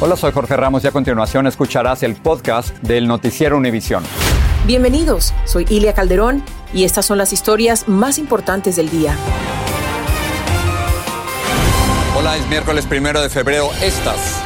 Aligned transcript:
Hola, 0.00 0.14
soy 0.14 0.30
Jorge 0.30 0.56
Ramos 0.56 0.84
y 0.84 0.86
a 0.86 0.92
continuación 0.92 1.48
escucharás 1.48 2.04
el 2.04 2.14
podcast 2.14 2.68
del 2.82 3.08
Noticiero 3.08 3.56
Univisión. 3.56 4.04
Bienvenidos, 4.64 5.34
soy 5.44 5.66
Ilia 5.68 5.92
Calderón 5.92 6.44
y 6.72 6.84
estas 6.84 7.04
son 7.04 7.18
las 7.18 7.32
historias 7.32 7.88
más 7.88 8.18
importantes 8.18 8.76
del 8.76 8.90
día. 8.90 9.16
Hola, 12.16 12.36
es 12.36 12.46
miércoles 12.46 12.86
primero 12.86 13.20
de 13.20 13.28
febrero. 13.28 13.70
Estas 13.82 14.40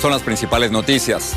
son 0.00 0.10
las 0.10 0.22
principales 0.22 0.70
noticias. 0.70 1.34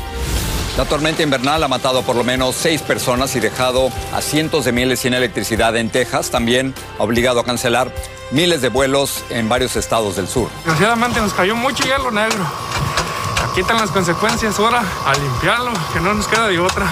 La 0.78 0.86
tormenta 0.86 1.22
invernal 1.22 1.62
ha 1.62 1.68
matado 1.68 1.98
a 1.98 2.02
por 2.02 2.16
lo 2.16 2.24
menos 2.24 2.54
seis 2.54 2.80
personas 2.80 3.36
y 3.36 3.40
dejado 3.40 3.90
a 4.14 4.22
cientos 4.22 4.64
de 4.64 4.72
miles 4.72 5.00
sin 5.00 5.12
electricidad 5.12 5.76
en 5.76 5.90
Texas. 5.90 6.30
También 6.30 6.72
ha 6.98 7.02
obligado 7.02 7.40
a 7.40 7.44
cancelar 7.44 7.92
miles 8.30 8.62
de 8.62 8.70
vuelos 8.70 9.24
en 9.28 9.46
varios 9.50 9.76
estados 9.76 10.16
del 10.16 10.26
sur. 10.26 10.48
Desgraciadamente 10.64 11.20
nos 11.20 11.34
cayó 11.34 11.54
mucho 11.54 11.84
hielo 11.84 12.10
negro. 12.10 12.46
Están 13.58 13.78
las 13.78 13.90
consecuencias 13.90 14.56
ahora, 14.60 14.84
a 15.04 15.14
limpiarlo, 15.14 15.72
que 15.92 15.98
no 15.98 16.14
nos 16.14 16.28
queda 16.28 16.46
de 16.46 16.60
otra. 16.60 16.86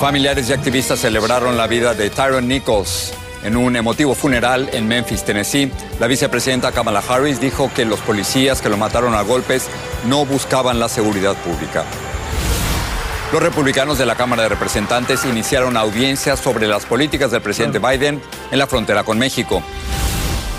Familiares 0.00 0.50
y 0.50 0.52
activistas 0.52 0.98
celebraron 0.98 1.56
la 1.56 1.68
vida 1.68 1.94
de 1.94 2.10
Tyron 2.10 2.48
Nichols 2.48 3.14
en 3.44 3.56
un 3.56 3.76
emotivo 3.76 4.16
funeral 4.16 4.68
en 4.72 4.88
Memphis, 4.88 5.24
Tennessee. 5.24 5.70
La 6.00 6.08
vicepresidenta 6.08 6.72
Kamala 6.72 7.02
Harris 7.08 7.40
dijo 7.40 7.70
que 7.74 7.84
los 7.84 8.00
policías 8.00 8.60
que 8.60 8.68
lo 8.68 8.76
mataron 8.76 9.14
a 9.14 9.22
golpes 9.22 9.68
no 10.06 10.26
buscaban 10.26 10.80
la 10.80 10.88
seguridad 10.88 11.36
pública. 11.36 11.84
Los 13.32 13.42
republicanos 13.42 13.96
de 13.96 14.06
la 14.06 14.16
Cámara 14.16 14.42
de 14.42 14.48
Representantes 14.48 15.24
iniciaron 15.24 15.76
audiencias 15.76 16.40
sobre 16.40 16.66
las 16.66 16.84
políticas 16.84 17.30
del 17.30 17.40
presidente 17.42 17.78
Biden 17.78 18.20
en 18.50 18.58
la 18.58 18.66
frontera 18.66 19.04
con 19.04 19.18
México. 19.18 19.62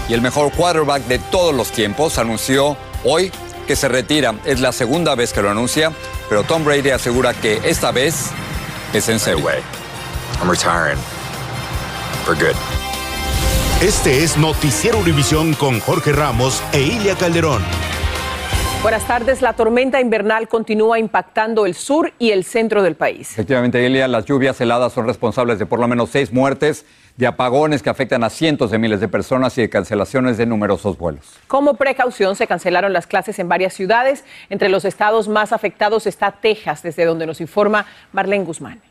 Y 0.07 0.13
el 0.13 0.21
mejor 0.21 0.51
quarterback 0.51 1.03
de 1.03 1.19
todos 1.19 1.53
los 1.53 1.71
tiempos 1.71 2.17
anunció 2.17 2.77
hoy 3.03 3.31
que 3.67 3.75
se 3.75 3.87
retira. 3.87 4.35
Es 4.45 4.59
la 4.59 4.71
segunda 4.71 5.15
vez 5.15 5.33
que 5.33 5.41
lo 5.41 5.49
anuncia, 5.49 5.91
pero 6.29 6.43
Tom 6.43 6.63
Brady 6.63 6.91
asegura 6.91 7.33
que 7.33 7.61
esta 7.63 7.91
vez 7.91 8.27
es 8.93 9.09
en 9.09 9.19
serio. 9.19 9.45
I'm 10.39 10.49
retiring 10.49 10.97
for 12.25 12.35
good. 12.35 12.55
Este 13.81 14.23
es 14.23 14.37
Noticiero 14.37 14.97
Univisión 14.99 15.53
con 15.53 15.79
Jorge 15.79 16.11
Ramos 16.13 16.61
e 16.71 16.81
Ilia 16.81 17.15
Calderón. 17.15 17.63
Buenas 18.85 19.07
tardes. 19.07 19.41
La 19.41 19.53
tormenta 19.53 19.99
invernal 19.99 20.47
continúa 20.47 20.99
impactando 20.99 21.65
el 21.65 21.73
sur 21.73 22.13
y 22.19 22.29
el 22.29 22.43
centro 22.43 22.83
del 22.83 22.93
país. 22.93 23.31
Efectivamente, 23.31 23.83
Elia, 23.83 24.07
las 24.07 24.25
lluvias 24.25 24.61
heladas 24.61 24.93
son 24.93 25.07
responsables 25.07 25.57
de 25.57 25.65
por 25.65 25.79
lo 25.79 25.87
menos 25.87 26.11
seis 26.11 26.31
muertes, 26.31 26.85
de 27.17 27.25
apagones 27.25 27.81
que 27.81 27.89
afectan 27.89 28.23
a 28.23 28.29
cientos 28.29 28.69
de 28.69 28.77
miles 28.77 28.99
de 28.99 29.07
personas 29.07 29.57
y 29.57 29.61
de 29.61 29.71
cancelaciones 29.71 30.37
de 30.37 30.45
numerosos 30.45 30.99
vuelos. 30.99 31.25
Como 31.47 31.73
precaución, 31.73 32.35
se 32.35 32.45
cancelaron 32.45 32.93
las 32.93 33.07
clases 33.07 33.39
en 33.39 33.49
varias 33.49 33.73
ciudades. 33.73 34.23
Entre 34.51 34.69
los 34.69 34.85
estados 34.85 35.27
más 35.27 35.51
afectados 35.51 36.05
está 36.05 36.33
Texas, 36.33 36.83
desde 36.83 37.05
donde 37.05 37.25
nos 37.25 37.41
informa 37.41 37.87
Marlene 38.13 38.45
Guzmán. 38.45 38.81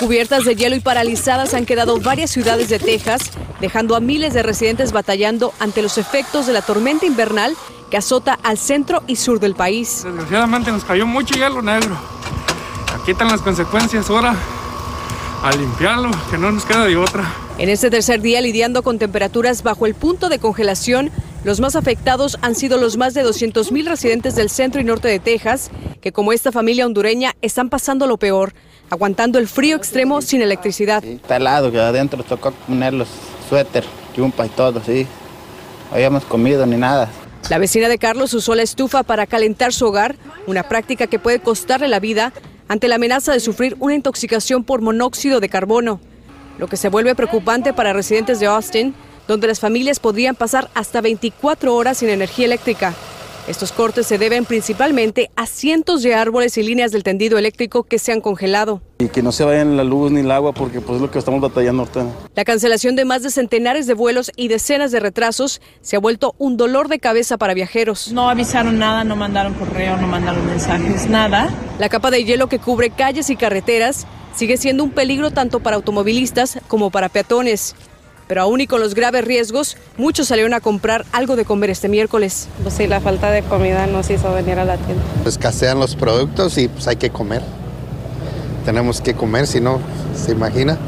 Cubiertas 0.00 0.44
de 0.44 0.56
hielo 0.56 0.74
y 0.74 0.80
paralizadas 0.80 1.54
han 1.54 1.66
quedado 1.66 2.00
varias 2.00 2.30
ciudades 2.30 2.68
de 2.68 2.80
Texas, 2.80 3.30
dejando 3.60 3.94
a 3.94 4.00
miles 4.00 4.34
de 4.34 4.42
residentes 4.42 4.90
batallando 4.90 5.54
ante 5.60 5.82
los 5.82 5.98
efectos 5.98 6.46
de 6.46 6.52
la 6.52 6.62
tormenta 6.62 7.06
invernal 7.06 7.54
que 7.90 7.96
azota 7.96 8.38
al 8.42 8.58
centro 8.58 9.04
y 9.06 9.14
sur 9.14 9.38
del 9.38 9.54
país. 9.54 10.02
Desgraciadamente 10.04 10.72
nos 10.72 10.84
cayó 10.84 11.06
mucho 11.06 11.34
hielo 11.34 11.62
negro. 11.62 11.96
Aquí 13.00 13.12
están 13.12 13.28
las 13.28 13.40
consecuencias 13.40 14.10
ahora, 14.10 14.34
a 15.44 15.54
limpiarlo, 15.54 16.10
que 16.30 16.38
no 16.38 16.50
nos 16.50 16.64
queda 16.64 16.86
de 16.86 16.96
otra. 16.96 17.30
En 17.58 17.68
este 17.68 17.90
tercer 17.90 18.22
día 18.22 18.40
lidiando 18.40 18.82
con 18.82 18.98
temperaturas 18.98 19.62
bajo 19.62 19.84
el 19.84 19.94
punto 19.94 20.30
de 20.30 20.38
congelación, 20.38 21.10
los 21.44 21.60
más 21.60 21.76
afectados 21.76 22.38
han 22.40 22.54
sido 22.54 22.78
los 22.78 22.96
más 22.96 23.12
de 23.12 23.22
200 23.22 23.70
mil 23.70 23.84
residentes 23.84 24.34
del 24.36 24.48
centro 24.48 24.80
y 24.80 24.84
norte 24.84 25.08
de 25.08 25.18
Texas, 25.18 25.70
que 26.00 26.12
como 26.12 26.32
esta 26.32 26.50
familia 26.50 26.86
hondureña 26.86 27.34
están 27.42 27.68
pasando 27.68 28.06
lo 28.06 28.16
peor, 28.16 28.54
aguantando 28.88 29.38
el 29.38 29.46
frío 29.46 29.76
extremo 29.76 30.22
sin 30.22 30.40
electricidad. 30.40 31.04
Está 31.04 31.36
helado, 31.36 31.70
que 31.70 31.78
adentro 31.78 32.22
tocó 32.22 32.50
poner 32.50 32.94
los 32.94 33.08
suéter, 33.50 33.84
chumpa 34.16 34.46
y 34.46 34.48
todo, 34.48 34.82
sí. 34.82 35.06
No 35.90 35.96
habíamos 35.96 36.24
comido 36.24 36.64
ni 36.64 36.78
nada. 36.78 37.10
La 37.50 37.58
vecina 37.58 37.90
de 37.90 37.98
Carlos 37.98 38.32
usó 38.32 38.54
la 38.54 38.62
estufa 38.62 39.02
para 39.02 39.26
calentar 39.26 39.74
su 39.74 39.84
hogar, 39.84 40.16
una 40.46 40.62
práctica 40.62 41.06
que 41.06 41.18
puede 41.18 41.40
costarle 41.40 41.88
la 41.88 42.00
vida 42.00 42.32
ante 42.68 42.88
la 42.88 42.96
amenaza 42.96 43.32
de 43.32 43.40
sufrir 43.40 43.76
una 43.80 43.94
intoxicación 43.94 44.64
por 44.64 44.80
monóxido 44.80 45.40
de 45.40 45.48
carbono, 45.48 46.00
lo 46.58 46.68
que 46.68 46.76
se 46.76 46.88
vuelve 46.88 47.14
preocupante 47.14 47.72
para 47.72 47.92
residentes 47.92 48.40
de 48.40 48.46
Austin, 48.46 48.94
donde 49.26 49.46
las 49.46 49.60
familias 49.60 50.00
podrían 50.00 50.34
pasar 50.34 50.70
hasta 50.74 51.00
24 51.00 51.74
horas 51.74 51.98
sin 51.98 52.08
energía 52.08 52.46
eléctrica. 52.46 52.94
Estos 53.46 53.72
cortes 53.72 54.06
se 54.06 54.16
deben 54.16 54.46
principalmente 54.46 55.30
a 55.36 55.46
cientos 55.46 56.02
de 56.02 56.14
árboles 56.14 56.56
y 56.56 56.62
líneas 56.62 56.92
del 56.92 57.02
tendido 57.02 57.36
eléctrico 57.36 57.82
que 57.82 57.98
se 57.98 58.10
han 58.10 58.22
congelado. 58.22 58.80
Y 58.98 59.08
que 59.08 59.22
no 59.22 59.32
se 59.32 59.44
vayan 59.44 59.76
la 59.76 59.84
luz 59.84 60.10
ni 60.10 60.20
el 60.20 60.30
agua 60.30 60.52
porque 60.54 60.80
pues 60.80 60.96
es 60.96 61.02
lo 61.02 61.10
que 61.10 61.18
estamos 61.18 61.42
batallando 61.42 61.82
ahorita. 61.82 62.06
La 62.34 62.44
cancelación 62.44 62.96
de 62.96 63.04
más 63.04 63.22
de 63.22 63.28
centenares 63.28 63.86
de 63.86 63.92
vuelos 63.92 64.32
y 64.34 64.48
decenas 64.48 64.92
de 64.92 65.00
retrasos 65.00 65.60
se 65.82 65.96
ha 65.96 65.98
vuelto 65.98 66.34
un 66.38 66.56
dolor 66.56 66.88
de 66.88 66.98
cabeza 66.98 67.36
para 67.36 67.52
viajeros. 67.52 68.12
No 68.12 68.30
avisaron 68.30 68.78
nada, 68.78 69.04
no 69.04 69.14
mandaron 69.14 69.52
correo, 69.52 69.98
no 69.98 70.06
mandaron 70.06 70.46
mensajes, 70.46 71.10
nada. 71.10 71.50
La 71.78 71.90
capa 71.90 72.10
de 72.10 72.24
hielo 72.24 72.48
que 72.48 72.58
cubre 72.58 72.88
calles 72.88 73.28
y 73.28 73.36
carreteras 73.36 74.06
sigue 74.34 74.56
siendo 74.56 74.84
un 74.84 74.90
peligro 74.90 75.32
tanto 75.32 75.60
para 75.60 75.76
automovilistas 75.76 76.60
como 76.66 76.90
para 76.90 77.10
peatones. 77.10 77.74
Pero 78.26 78.42
aún 78.42 78.60
y 78.60 78.66
con 78.66 78.80
los 78.80 78.94
graves 78.94 79.24
riesgos, 79.24 79.76
muchos 79.96 80.28
salieron 80.28 80.54
a 80.54 80.60
comprar 80.60 81.04
algo 81.12 81.36
de 81.36 81.44
comer 81.44 81.70
este 81.70 81.88
miércoles. 81.88 82.48
Pues 82.62 82.74
sí, 82.74 82.86
la 82.86 83.00
falta 83.00 83.30
de 83.30 83.42
comida 83.42 83.86
nos 83.86 84.08
hizo 84.10 84.32
venir 84.32 84.58
a 84.58 84.64
la 84.64 84.76
tienda. 84.76 85.02
Escasean 85.26 85.78
los 85.78 85.94
productos 85.94 86.56
y 86.58 86.68
pues 86.68 86.86
hay 86.88 86.96
que 86.96 87.10
comer. 87.10 87.42
Tenemos 88.64 89.00
que 89.00 89.14
comer, 89.14 89.46
si 89.46 89.60
no, 89.60 89.78
se 90.16 90.32
imagina. 90.32 90.78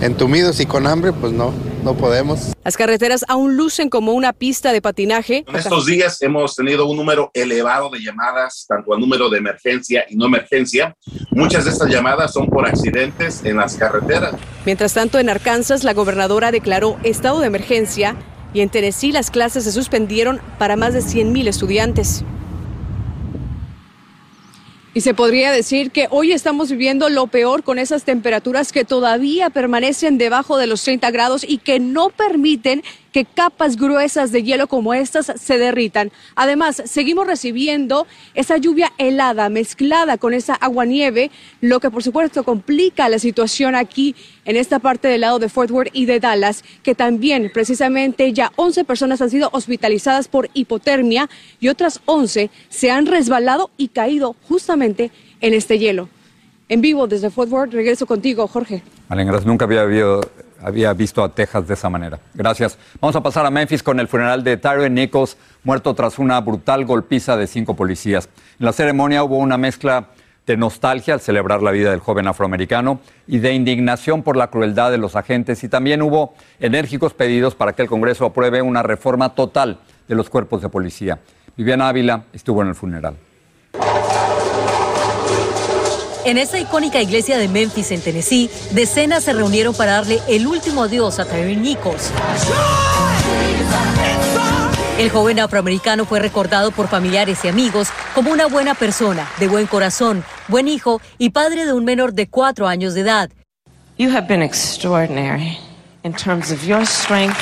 Entumidos 0.00 0.58
y 0.60 0.66
con 0.66 0.86
hambre, 0.86 1.12
pues 1.12 1.32
no, 1.32 1.52
no 1.82 1.94
podemos. 1.94 2.52
Las 2.64 2.76
carreteras 2.76 3.24
aún 3.28 3.56
lucen 3.56 3.88
como 3.88 4.12
una 4.12 4.32
pista 4.32 4.72
de 4.72 4.82
patinaje. 4.82 5.44
En 5.46 5.56
estos 5.56 5.86
días 5.86 6.20
hemos 6.22 6.54
tenido 6.54 6.86
un 6.86 6.96
número 6.96 7.30
elevado 7.34 7.90
de 7.90 8.00
llamadas, 8.00 8.66
tanto 8.68 8.94
a 8.94 8.98
número 8.98 9.28
de 9.28 9.38
emergencia 9.38 10.04
y 10.08 10.16
no 10.16 10.26
emergencia. 10.26 10.96
Muchas 11.30 11.64
de 11.64 11.70
estas 11.70 11.88
llamadas 11.88 12.32
son 12.32 12.48
por 12.48 12.66
accidentes 12.66 13.44
en 13.44 13.56
las 13.56 13.76
carreteras. 13.76 14.34
Mientras 14.64 14.94
tanto, 14.94 15.18
en 15.18 15.28
Arkansas, 15.28 15.84
la 15.84 15.94
gobernadora 15.94 16.50
declaró 16.50 16.98
estado 17.02 17.40
de 17.40 17.46
emergencia 17.46 18.16
y 18.52 18.60
en 18.60 18.68
Tennessee 18.68 19.12
las 19.12 19.30
clases 19.30 19.64
se 19.64 19.72
suspendieron 19.72 20.40
para 20.58 20.76
más 20.76 20.92
de 20.92 21.00
100.000 21.00 21.48
estudiantes. 21.48 22.24
Y 24.92 25.02
se 25.02 25.14
podría 25.14 25.52
decir 25.52 25.92
que 25.92 26.08
hoy 26.10 26.32
estamos 26.32 26.70
viviendo 26.70 27.08
lo 27.08 27.28
peor 27.28 27.62
con 27.62 27.78
esas 27.78 28.02
temperaturas 28.02 28.72
que 28.72 28.84
todavía 28.84 29.48
permanecen 29.48 30.18
debajo 30.18 30.56
de 30.56 30.66
los 30.66 30.82
30 30.82 31.08
grados 31.12 31.44
y 31.46 31.58
que 31.58 31.78
no 31.78 32.10
permiten 32.10 32.82
que 33.12 33.24
capas 33.24 33.76
gruesas 33.76 34.32
de 34.32 34.42
hielo 34.42 34.66
como 34.66 34.94
estas 34.94 35.32
se 35.36 35.58
derritan. 35.58 36.12
Además, 36.34 36.82
seguimos 36.84 37.26
recibiendo 37.26 38.06
esa 38.34 38.56
lluvia 38.56 38.92
helada 38.98 39.48
mezclada 39.48 40.18
con 40.18 40.34
esa 40.34 40.54
aguanieve, 40.54 41.30
lo 41.60 41.80
que 41.80 41.90
por 41.90 42.02
supuesto 42.02 42.44
complica 42.44 43.08
la 43.08 43.18
situación 43.18 43.74
aquí 43.74 44.14
en 44.44 44.56
esta 44.56 44.78
parte 44.78 45.08
del 45.08 45.22
lado 45.22 45.38
de 45.38 45.48
Fort 45.48 45.70
Worth 45.70 45.90
y 45.92 46.06
de 46.06 46.20
Dallas, 46.20 46.64
que 46.82 46.94
también 46.94 47.50
precisamente 47.52 48.32
ya 48.32 48.52
11 48.56 48.84
personas 48.84 49.20
han 49.20 49.30
sido 49.30 49.50
hospitalizadas 49.52 50.28
por 50.28 50.48
hipotermia 50.54 51.28
y 51.60 51.68
otras 51.68 52.00
11 52.06 52.50
se 52.68 52.90
han 52.90 53.06
resbalado 53.06 53.70
y 53.76 53.88
caído 53.88 54.36
justamente 54.48 55.10
en 55.40 55.54
este 55.54 55.78
hielo. 55.78 56.08
En 56.68 56.80
vivo 56.80 57.08
desde 57.08 57.30
Fort 57.30 57.50
Worth, 57.50 57.72
regreso 57.72 58.06
contigo, 58.06 58.46
Jorge. 58.46 58.82
Alengras, 59.08 59.44
nunca 59.44 59.64
había 59.64 59.80
habido 59.80 60.20
había 60.62 60.92
visto 60.92 61.22
a 61.22 61.28
Texas 61.28 61.66
de 61.66 61.74
esa 61.74 61.88
manera. 61.88 62.18
Gracias. 62.34 62.78
Vamos 63.00 63.16
a 63.16 63.22
pasar 63.22 63.46
a 63.46 63.50
Memphis 63.50 63.82
con 63.82 64.00
el 64.00 64.08
funeral 64.08 64.44
de 64.44 64.56
Tyron 64.56 64.94
Nichols, 64.94 65.36
muerto 65.64 65.94
tras 65.94 66.18
una 66.18 66.40
brutal 66.40 66.84
golpiza 66.84 67.36
de 67.36 67.46
cinco 67.46 67.74
policías. 67.74 68.28
En 68.58 68.66
la 68.66 68.72
ceremonia 68.72 69.24
hubo 69.24 69.38
una 69.38 69.56
mezcla 69.56 70.08
de 70.46 70.56
nostalgia 70.56 71.14
al 71.14 71.20
celebrar 71.20 71.62
la 71.62 71.70
vida 71.70 71.90
del 71.90 72.00
joven 72.00 72.26
afroamericano 72.26 73.00
y 73.26 73.38
de 73.38 73.52
indignación 73.52 74.22
por 74.22 74.36
la 74.36 74.48
crueldad 74.48 74.90
de 74.90 74.98
los 74.98 75.14
agentes 75.14 75.62
y 75.62 75.68
también 75.68 76.02
hubo 76.02 76.34
enérgicos 76.58 77.14
pedidos 77.14 77.54
para 77.54 77.72
que 77.72 77.82
el 77.82 77.88
Congreso 77.88 78.24
apruebe 78.24 78.60
una 78.60 78.82
reforma 78.82 79.34
total 79.34 79.78
de 80.08 80.14
los 80.14 80.28
cuerpos 80.28 80.62
de 80.62 80.68
policía. 80.68 81.20
Viviana 81.56 81.88
Ávila 81.88 82.24
estuvo 82.32 82.62
en 82.62 82.68
el 82.68 82.74
funeral. 82.74 83.16
En 86.24 86.36
esa 86.36 86.58
icónica 86.58 87.00
iglesia 87.00 87.38
de 87.38 87.48
Memphis, 87.48 87.90
en 87.92 88.02
Tennessee, 88.02 88.50
decenas 88.72 89.24
se 89.24 89.32
reunieron 89.32 89.74
para 89.74 89.92
darle 89.92 90.20
el 90.28 90.46
último 90.46 90.82
adiós 90.82 91.18
a 91.18 91.24
Tyree 91.24 91.56
Nichols. 91.56 92.10
El 94.98 95.08
joven 95.08 95.40
afroamericano 95.40 96.04
fue 96.04 96.20
recordado 96.20 96.72
por 96.72 96.88
familiares 96.88 97.38
y 97.44 97.48
amigos 97.48 97.88
como 98.14 98.30
una 98.32 98.46
buena 98.46 98.74
persona, 98.74 99.26
de 99.38 99.48
buen 99.48 99.66
corazón, 99.66 100.22
buen 100.48 100.68
hijo 100.68 101.00
y 101.16 101.30
padre 101.30 101.64
de 101.64 101.72
un 101.72 101.86
menor 101.86 102.12
de 102.12 102.28
cuatro 102.28 102.68
años 102.68 102.92
de 102.92 103.00
edad. 103.00 103.30
You 103.96 104.10
have 104.10 104.28
been 104.28 104.42
extraordinary 104.42 105.58
in 106.04 106.12
terms 106.12 106.50
of 106.50 106.62
your 106.66 106.84
strength, 106.84 107.38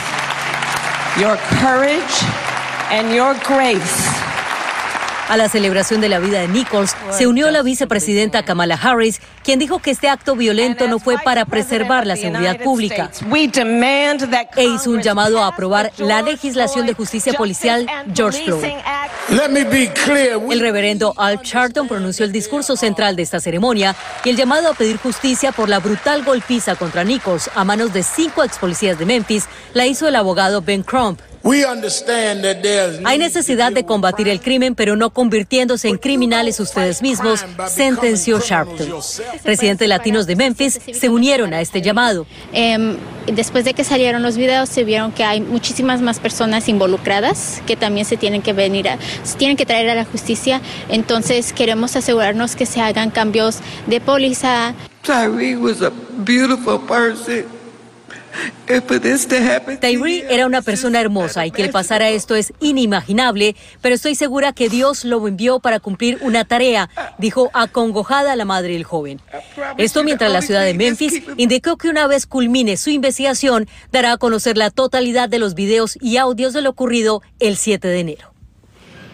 your 1.19 1.37
courage, 1.61 2.23
and 2.91 3.13
your 3.13 3.35
grace. 3.45 4.18
A 5.29 5.37
la 5.37 5.49
celebración 5.51 6.01
de 6.01 6.09
la 6.09 6.21
vida 6.21 6.41
de 6.41 6.49
Nichols 6.49 6.97
se 7.11 7.27
unió 7.27 7.51
la 7.51 7.63
vicepresidenta 7.63 8.45
Kamala 8.45 8.79
Harris, 8.81 9.21
quien 9.45 9.59
dijo 9.59 9.79
que 9.79 9.91
este 9.91 10.09
acto 10.09 10.35
violento 10.35 10.89
no 10.89 10.99
fue 10.99 11.17
para 11.19 11.45
preservar 11.45 12.07
la 12.07 12.17
seguridad 12.17 12.59
pública 12.61 13.11
e 14.57 14.65
hizo 14.65 14.91
un 14.91 15.03
llamado 15.03 15.43
a 15.43 15.49
aprobar 15.49 15.93
la 15.99 16.23
legislación 16.23 16.87
de 16.87 16.95
justicia 16.95 17.35
policial 17.35 17.87
George 18.15 18.45
Floyd. 18.45 18.65
El 20.51 20.61
reverendo 20.61 21.13
Al 21.19 21.43
Charlton 21.43 21.89
pronunció 21.89 22.25
el 22.25 22.33
discurso 22.33 22.77
central 22.77 23.15
de 23.15 23.23
esta 23.23 23.39
ceremonia 23.39 23.95
y 24.25 24.31
el 24.31 24.37
llamado 24.37 24.71
a 24.71 24.75
pedir 24.75 24.97
justicia 24.97 25.53
por 25.53 25.69
la 25.69 25.79
brutal 25.79 26.25
golpiza 26.25 26.75
contra 26.75 27.05
Nichols 27.05 27.51
a 27.55 27.65
manos 27.65 27.93
de 27.93 28.03
cinco 28.03 28.45
ex 28.45 28.57
policías 28.59 28.99
de 28.99 29.05
Memphis 29.05 29.45
la 29.75 29.87
hizo 29.87 30.09
el 30.09 30.17
abogado 30.17 30.63
Ben 30.63 30.83
Crump. 30.83 31.21
Hay 33.05 33.19
necesidad 33.19 33.73
de 33.73 33.85
combatir 33.85 34.29
el 34.29 34.41
crimen, 34.41 34.75
pero 34.75 34.97
no 34.97 35.11
convirtiéndose 35.11 35.89
en 35.89 35.97
criminales 35.97 36.61
ustedes 36.61 37.01
mismos, 37.01 37.45
sentenció 37.69 38.39
Sharpton. 38.39 38.89
Residentes 39.45 39.89
latinos 39.89 40.27
de 40.27 40.37
Memphis 40.37 40.79
se 40.93 41.09
unieron 41.09 41.55
a 41.55 41.61
este 41.63 41.81
llamado. 41.81 42.27
Em, 42.53 42.97
después 43.27 43.65
de 43.65 43.73
que 43.73 43.83
salieron 43.83 44.23
los 44.23 44.37
videos, 44.37 44.69
se 44.69 44.85
vieron 44.85 45.13
que 45.13 45.25
hay 45.25 45.41
muchísimas 45.41 46.03
más 46.03 46.21
personas 46.21 46.69
involucradas 46.69 47.63
que 47.67 47.77
también 47.77 48.05
se 48.05 48.19
tienen 48.19 48.43
que 48.43 48.53
venir, 48.53 48.89
a, 48.89 48.99
se 49.23 49.39
tienen 49.39 49.57
que 49.57 49.65
traer 49.65 49.89
a 49.89 49.95
la 49.95 50.05
justicia. 50.05 50.61
Entonces 50.91 51.55
queremos 51.55 51.97
asegurarnos 51.97 52.57
que 52.57 52.67
se 52.67 52.81
hagan 52.81 53.11
cambios 53.11 53.61
de 53.87 54.01
póliza. 54.01 54.75
Tyree 55.03 55.57
was 55.57 55.81
a 55.81 55.91
beautiful 56.25 56.79
person. 56.79 57.58
Tyree 59.81 60.25
era 60.29 60.47
una 60.47 60.63
persona 60.63 61.01
hermosa 61.01 61.47
y 61.47 61.51
que 61.51 61.63
le 61.63 61.69
pasara 61.71 62.11
esto 62.11 62.35
es 62.35 62.53
inimaginable, 62.61 63.57
pero 63.81 63.95
estoy 63.95 64.15
segura 64.15 64.53
que 64.53 64.69
Dios 64.69 65.05
lo 65.05 65.27
envió 65.27 65.61
para 65.61 65.81
cumplir 65.81 66.19
una 66.21 66.45
tarea, 66.45 66.91
dijo 67.19 67.51
acongojada 67.55 68.37
la 68.37 68.45
madre 68.45 68.75
del 68.75 68.85
joven. 68.85 69.21
Esto 69.77 70.05
mientras 70.05 70.33
la 70.33 70.43
ciudad 70.43 70.65
de 70.65 70.75
Memphis 70.75 71.23
indicó 71.37 71.77
que 71.77 71.89
una 71.89 72.07
vez 72.07 72.27
culmine 72.27 72.77
su 72.77 72.91
investigación, 72.91 73.69
dará 73.93 74.13
a 74.13 74.17
conocer 74.19 74.57
la 74.57 74.71
totalidad 74.71 75.29
de 75.29 75.39
los 75.39 75.55
videos 75.55 75.99
y 76.01 76.17
audios 76.17 76.53
de 76.53 76.63
lo 76.63 76.71
ocurrido 76.71 77.23
el 77.41 77.57
7 77.57 77.89
de 77.89 78.01
enero. 78.01 78.38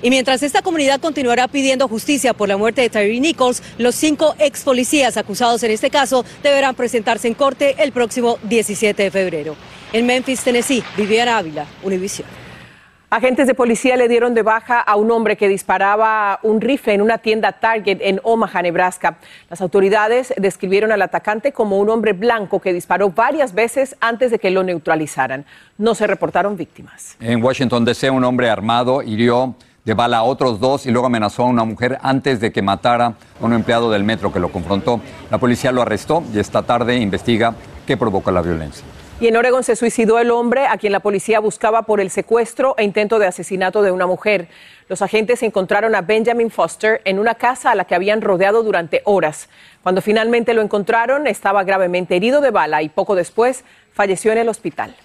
Y 0.05 0.11
mientras 0.11 0.43
esta 0.43 0.61
comunidad 0.61 1.01
continuará 1.01 1.49
pidiendo 1.49 1.89
justicia 1.89 2.35
por 2.35 2.47
la 2.47 2.59
muerte 2.59 2.83
de 2.83 2.91
Tyree 2.91 3.21
Nichols, 3.21 3.63
los 3.79 3.95
cinco 3.95 4.35
ex 4.39 4.63
policías 4.63 5.17
acusados 5.17 5.63
en 5.63 5.71
este 5.71 5.89
caso 5.89 6.27
deberán 6.43 6.75
presentarse 6.75 7.27
en 7.27 7.33
corte 7.33 7.77
el 7.83 7.91
próximo 7.91 8.37
17 8.43 9.03
de 9.03 9.11
febrero. 9.11 9.57
En 9.95 10.05
Memphis, 10.05 10.45
Tennessee, 10.45 10.85
Viviana 10.99 11.39
Ávila, 11.39 11.65
Univision. 11.83 12.29
Agentes 13.09 13.47
de 13.47 13.55
policía 13.55 13.97
le 13.97 14.09
dieron 14.09 14.35
de 14.35 14.43
baja 14.43 14.79
a 14.79 14.97
un 14.97 15.11
hombre 15.11 15.39
que 15.39 15.49
disparaba 15.49 16.39
un 16.43 16.61
rifle 16.61 16.93
en 16.93 17.01
una 17.01 17.17
tienda 17.17 17.53
Target 17.53 17.97
en 18.03 18.21
Omaha, 18.25 18.61
Nebraska. 18.61 19.17
Las 19.49 19.63
autoridades 19.63 20.35
describieron 20.37 20.93
al 20.93 21.01
atacante 21.01 21.53
como 21.53 21.79
un 21.79 21.89
hombre 21.89 22.13
blanco 22.13 22.61
que 22.61 22.75
disparó 22.75 23.09
varias 23.09 23.55
veces 23.55 23.97
antes 24.01 24.31
de 24.31 24.39
que 24.39 24.51
lo 24.51 24.65
neutralizaran. 24.65 25.47
No 25.79 25.95
se 25.95 26.07
reportaron 26.07 26.59
víctimas. 26.59 27.17
En 27.21 27.43
Washington, 27.43 27.87
D.C., 27.87 28.11
un 28.11 28.25
hombre 28.25 28.51
armado 28.51 29.01
hirió 29.01 29.55
de 29.85 29.95
bala 29.95 30.19
a 30.19 30.23
otros 30.23 30.61
dos 30.61 30.87
y 30.87 30.91
luego 30.91 31.07
amenazó 31.07 31.43
a 31.43 31.47
una 31.47 31.65
mujer 31.65 31.99
antes 32.03 32.41
de 32.41 32.53
que 32.53 32.63
matara 32.63 33.15
a 33.41 33.45
un 33.45 33.53
empleado 33.53 33.91
del 33.91 34.03
metro 34.03 34.33
que 34.33 34.41
lo 34.41 34.51
confrontó. 34.51 35.01
La 35.31 35.39
policía 35.39 35.73
lo 35.73 35.83
arrestó 35.83 36.25
y 36.33 36.39
esta 36.39 36.63
tarde 36.63 36.97
investiga 36.97 37.55
qué 37.87 37.97
provocó 37.97 38.31
la 38.31 38.41
violencia. 38.41 38.85
Y 39.21 39.29
en 39.29 39.37
Oregon 39.37 39.63
se 39.63 39.77
suicidó 39.77 40.19
el 40.19 40.33
hombre 40.33 40.67
a 40.67 40.77
quien 40.77 40.93
la 40.93 41.01
policía 41.01 41.39
buscaba 41.39 41.83
por 41.83 42.01
el 42.01 42.11
secuestro 42.11 42.75
e 42.79 42.83
intento 42.83 43.19
de 43.21 43.27
asesinato 43.27 43.83
de 43.83 43.93
una 43.93 44.07
mujer. 44.07 44.49
Los 44.89 45.03
agentes 45.03 45.43
encontraron 45.43 45.95
a 45.95 46.01
Benjamin 46.01 46.51
Foster 46.51 47.01
en 47.05 47.21
una 47.21 47.37
casa 47.37 47.71
a 47.71 47.75
la 47.75 47.85
que 47.85 47.95
habían 47.95 48.23
rodeado 48.23 48.65
durante 48.65 49.03
horas. 49.05 49.49
Cuando 49.83 50.03
finalmente 50.03 50.53
lo 50.53 50.63
encontraron, 50.63 51.29
estaba 51.29 51.63
gravemente 51.63 52.17
herido 52.17 52.41
de 52.41 52.51
bala 52.51 52.83
y 52.83 52.89
poco 52.89 53.15
después 53.15 53.65
falleció 53.93 54.33
en 54.33 54.39
el 54.39 54.49
hospital. 54.49 54.97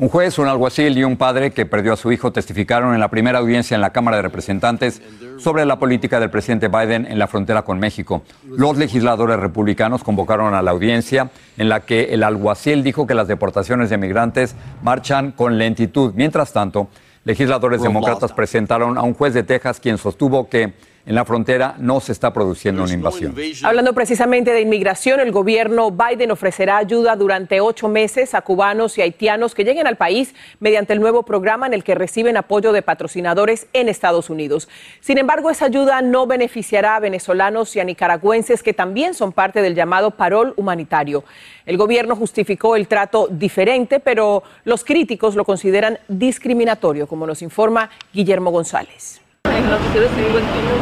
Un 0.00 0.08
juez, 0.08 0.38
un 0.38 0.48
alguacil 0.48 0.96
y 0.96 1.04
un 1.04 1.18
padre 1.18 1.50
que 1.50 1.66
perdió 1.66 1.92
a 1.92 1.96
su 1.96 2.10
hijo 2.10 2.32
testificaron 2.32 2.94
en 2.94 3.00
la 3.00 3.08
primera 3.08 3.38
audiencia 3.38 3.74
en 3.74 3.82
la 3.82 3.90
Cámara 3.90 4.16
de 4.16 4.22
Representantes 4.22 5.02
sobre 5.36 5.66
la 5.66 5.78
política 5.78 6.18
del 6.18 6.30
presidente 6.30 6.68
Biden 6.68 7.04
en 7.04 7.18
la 7.18 7.26
frontera 7.26 7.64
con 7.64 7.78
México. 7.78 8.22
Los 8.48 8.78
legisladores 8.78 9.38
republicanos 9.38 10.02
convocaron 10.02 10.54
a 10.54 10.62
la 10.62 10.70
audiencia 10.70 11.28
en 11.58 11.68
la 11.68 11.80
que 11.80 12.14
el 12.14 12.22
alguacil 12.22 12.82
dijo 12.82 13.06
que 13.06 13.12
las 13.12 13.28
deportaciones 13.28 13.90
de 13.90 13.98
migrantes 13.98 14.54
marchan 14.82 15.32
con 15.32 15.58
lentitud. 15.58 16.14
Mientras 16.16 16.54
tanto, 16.54 16.88
legisladores 17.24 17.82
demócratas 17.82 18.32
presentaron 18.32 18.96
a 18.96 19.02
un 19.02 19.12
juez 19.12 19.34
de 19.34 19.42
Texas 19.42 19.80
quien 19.80 19.98
sostuvo 19.98 20.48
que 20.48 20.72
en 21.06 21.14
la 21.14 21.24
frontera 21.24 21.74
no 21.78 22.00
se 22.00 22.12
está 22.12 22.32
produciendo 22.32 22.84
una 22.84 22.92
invasión. 22.92 23.34
Hablando 23.62 23.94
precisamente 23.94 24.52
de 24.52 24.60
inmigración, 24.60 25.18
el 25.20 25.32
gobierno 25.32 25.90
Biden 25.90 26.30
ofrecerá 26.30 26.76
ayuda 26.76 27.16
durante 27.16 27.60
ocho 27.60 27.88
meses 27.88 28.34
a 28.34 28.42
cubanos 28.42 28.98
y 28.98 29.02
haitianos 29.02 29.54
que 29.54 29.64
lleguen 29.64 29.86
al 29.86 29.96
país 29.96 30.34
mediante 30.58 30.92
el 30.92 31.00
nuevo 31.00 31.22
programa 31.22 31.66
en 31.66 31.74
el 31.74 31.84
que 31.84 31.94
reciben 31.94 32.36
apoyo 32.36 32.72
de 32.72 32.82
patrocinadores 32.82 33.66
en 33.72 33.88
Estados 33.88 34.28
Unidos. 34.28 34.68
Sin 35.00 35.18
embargo, 35.18 35.50
esa 35.50 35.66
ayuda 35.66 36.02
no 36.02 36.26
beneficiará 36.26 36.96
a 36.96 37.00
venezolanos 37.00 37.74
y 37.76 37.80
a 37.80 37.84
nicaragüenses 37.84 38.62
que 38.62 38.74
también 38.74 39.14
son 39.14 39.32
parte 39.32 39.62
del 39.62 39.74
llamado 39.74 40.10
parol 40.10 40.52
humanitario. 40.56 41.24
El 41.64 41.78
gobierno 41.78 42.14
justificó 42.14 42.76
el 42.76 42.88
trato 42.88 43.28
diferente, 43.30 44.00
pero 44.00 44.42
los 44.64 44.84
críticos 44.84 45.34
lo 45.34 45.44
consideran 45.44 45.98
discriminatorio, 46.08 47.06
como 47.06 47.26
nos 47.26 47.42
informa 47.42 47.90
Guillermo 48.12 48.50
González. 48.50 49.20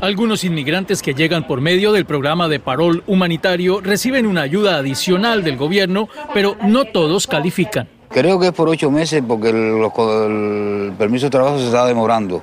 Algunos 0.00 0.44
inmigrantes 0.44 1.02
que 1.02 1.14
llegan 1.14 1.46
por 1.46 1.60
medio 1.60 1.92
del 1.92 2.04
programa 2.04 2.48
de 2.48 2.60
parol 2.60 3.02
humanitario 3.06 3.80
reciben 3.80 4.26
una 4.26 4.42
ayuda 4.42 4.76
adicional 4.76 5.42
del 5.44 5.56
gobierno, 5.56 6.08
pero 6.32 6.56
no 6.62 6.84
todos 6.84 7.26
califican. 7.26 7.88
Creo 8.08 8.38
que 8.40 8.46
es 8.48 8.52
por 8.52 8.68
ocho 8.68 8.90
meses 8.90 9.22
porque 9.26 9.50
el, 9.50 10.92
permiso 10.96 11.26
de 11.26 11.30
trabajo 11.30 11.58
se 11.58 11.66
está 11.66 11.84
demorando. 11.86 12.42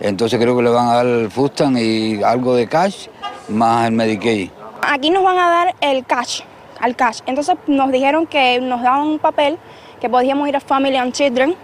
Entonces 0.00 0.38
creo 0.38 0.56
que 0.56 0.62
le 0.62 0.70
van 0.70 0.88
a 0.88 0.94
dar 0.96 1.06
el 1.06 1.30
Fustan 1.30 1.76
y 1.78 2.22
algo 2.22 2.54
de 2.54 2.66
cash 2.68 3.06
más 3.48 3.86
el 3.86 3.92
Medicaid. 3.92 4.50
Aquí 4.82 5.10
nos 5.10 5.24
van 5.24 5.38
a 5.38 5.48
dar 5.48 5.74
el 5.80 6.04
cash, 6.04 6.42
al 6.80 6.94
cash. 6.96 7.20
Entonces 7.26 7.56
nos 7.66 7.90
dijeron 7.90 8.26
que 8.26 8.60
nos 8.60 8.82
daban 8.82 9.06
un 9.06 9.18
papel 9.18 9.58
que 10.00 10.10
podíamos 10.10 10.48
ir 10.48 10.56
a 10.56 10.60
Family 10.60 10.96
and 10.96 11.12
Children 11.12 11.56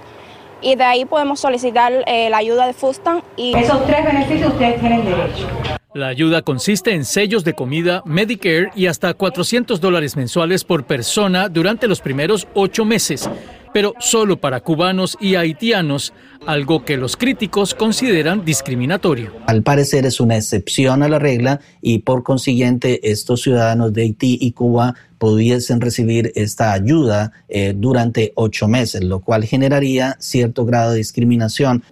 y 0.63 0.77
de 0.77 0.85
ahí 0.85 1.05
podemos 1.05 1.41
solicitar 1.41 1.93
eh, 2.07 2.31
la 2.31 2.39
ayuda 2.39 2.67
de 2.67 2.73
Fustan. 2.73 3.23
Y 3.37 3.57
esos 3.57 3.85
tres 3.87 4.05
beneficios 4.05 4.53
ustedes 4.53 4.81
tienen 4.81 5.05
derecho. 5.05 5.49
La 5.95 6.09
ayuda 6.09 6.41
consiste 6.41 6.95
en 6.95 7.05
sellos 7.05 7.45
de 7.45 7.53
comida, 7.53 8.03
Medicare 8.07 8.71
y 8.75 8.87
hasta 8.87 9.13
400 9.13 9.79
dólares 9.79 10.17
mensuales 10.17 10.65
por 10.65 10.85
persona 10.85 11.51
durante 11.51 11.87
los 11.87 12.01
primeros 12.01 12.49
ocho 12.55 12.87
meses, 12.87 13.29
pero 13.75 13.93
solo 13.99 14.39
para 14.39 14.61
cubanos 14.61 15.19
y 15.21 15.35
haitianos, 15.35 16.15
algo 16.47 16.87
que 16.87 16.97
los 16.97 17.19
críticos 17.19 17.75
consideran 17.75 18.43
discriminatorio. 18.43 19.33
Al 19.47 19.63
parecer 19.63 20.07
es 20.07 20.19
una 20.19 20.37
excepción 20.37 21.03
a 21.03 21.11
la 21.11 21.19
regla 21.19 21.61
y 21.83 21.99
por 21.99 22.23
consiguiente 22.23 23.11
estos 23.11 23.43
ciudadanos 23.43 23.93
de 23.93 24.03
Haití 24.03 24.39
y 24.41 24.53
Cuba 24.53 24.95
pudiesen 25.23 25.81
recibir 25.81 26.33
esta 26.35 26.73
ayuda 26.73 27.31
eh, 27.49 27.75
durante 27.77 28.33
ocho 28.35 28.67
meses, 28.67 29.05
lo 29.05 29.21
cual 29.21 29.45
generaría 29.45 30.17
cierto 30.19 30.65
grado 30.65 30.91
de 30.91 30.97
discriminación. 30.97 31.85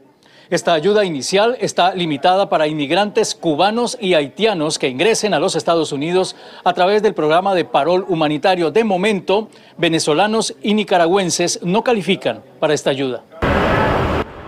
Esta 0.50 0.74
ayuda 0.74 1.04
inicial 1.04 1.56
está 1.60 1.94
limitada 1.94 2.48
para 2.48 2.66
inmigrantes 2.66 3.36
cubanos 3.36 3.96
y 4.00 4.14
haitianos 4.14 4.80
que 4.80 4.88
ingresen 4.88 5.32
a 5.32 5.38
los 5.38 5.54
Estados 5.54 5.92
Unidos 5.92 6.34
a 6.64 6.72
través 6.72 7.04
del 7.04 7.14
programa 7.14 7.54
de 7.54 7.64
parol 7.64 8.04
humanitario. 8.08 8.72
De 8.72 8.82
momento, 8.82 9.48
venezolanos 9.78 10.56
y 10.60 10.74
nicaragüenses 10.74 11.60
no 11.62 11.84
califican 11.84 12.42
para 12.58 12.74
esta 12.74 12.90
ayuda. 12.90 13.22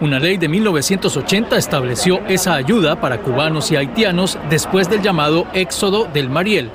Una 0.00 0.18
ley 0.18 0.38
de 0.38 0.48
1980 0.48 1.56
estableció 1.56 2.18
esa 2.26 2.54
ayuda 2.54 3.00
para 3.00 3.22
cubanos 3.22 3.70
y 3.70 3.76
haitianos 3.76 4.36
después 4.50 4.90
del 4.90 5.02
llamado 5.02 5.46
Éxodo 5.54 6.06
del 6.12 6.28
Mariel. 6.28 6.72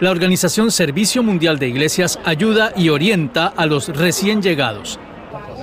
La 0.00 0.12
organización 0.12 0.70
Servicio 0.70 1.24
Mundial 1.24 1.58
de 1.58 1.66
Iglesias 1.66 2.20
ayuda 2.24 2.72
y 2.76 2.88
orienta 2.88 3.48
a 3.48 3.66
los 3.66 3.88
recién 3.88 4.40
llegados. 4.40 5.00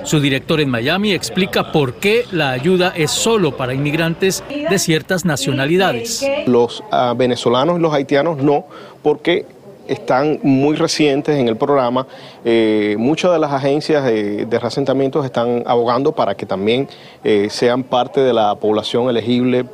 Su 0.04 0.20
director 0.20 0.60
en 0.60 0.68
Miami 0.68 1.12
explica 1.12 1.72
por 1.72 1.94
qué 1.94 2.26
la 2.32 2.50
ayuda 2.50 2.92
es 2.94 3.10
solo 3.10 3.56
para 3.56 3.72
inmigrantes 3.72 4.44
de 4.48 4.78
ciertas 4.78 5.24
nacionalidades. 5.24 6.22
Los 6.46 6.80
uh, 6.92 7.16
venezolanos 7.16 7.78
y 7.78 7.82
los 7.82 7.94
haitianos 7.94 8.36
no, 8.36 8.66
porque 9.02 9.46
están 9.88 10.38
muy 10.42 10.76
recientes 10.76 11.38
en 11.38 11.48
el 11.48 11.56
programa. 11.56 12.06
Eh, 12.44 12.94
muchas 12.98 13.32
de 13.32 13.38
las 13.38 13.52
agencias 13.52 14.04
de, 14.04 14.44
de, 14.44 14.58
reasentamientos 14.58 15.24
están 15.24 15.62
abogando 15.66 16.12
para 16.12 16.34
que 16.34 16.44
también 16.44 16.88
eh, 17.24 17.48
sean 17.50 17.84
parte 17.84 18.20
de 18.20 18.34
la 18.34 18.54
población 18.56 19.08
elegible. 19.08 19.64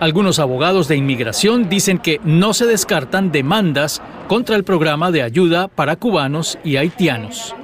Algunos 0.00 0.38
abogados 0.38 0.88
de 0.88 0.96
inmigración 0.96 1.68
dicen 1.68 1.98
que 1.98 2.22
no 2.24 2.54
se 2.54 2.64
descartan 2.64 3.30
demandas 3.32 4.00
contra 4.28 4.56
el 4.56 4.64
programa 4.64 5.10
de 5.10 5.22
ayuda 5.22 5.68
para 5.68 5.96
cubanos 5.96 6.58
y 6.64 6.78
haitianos. 6.78 7.54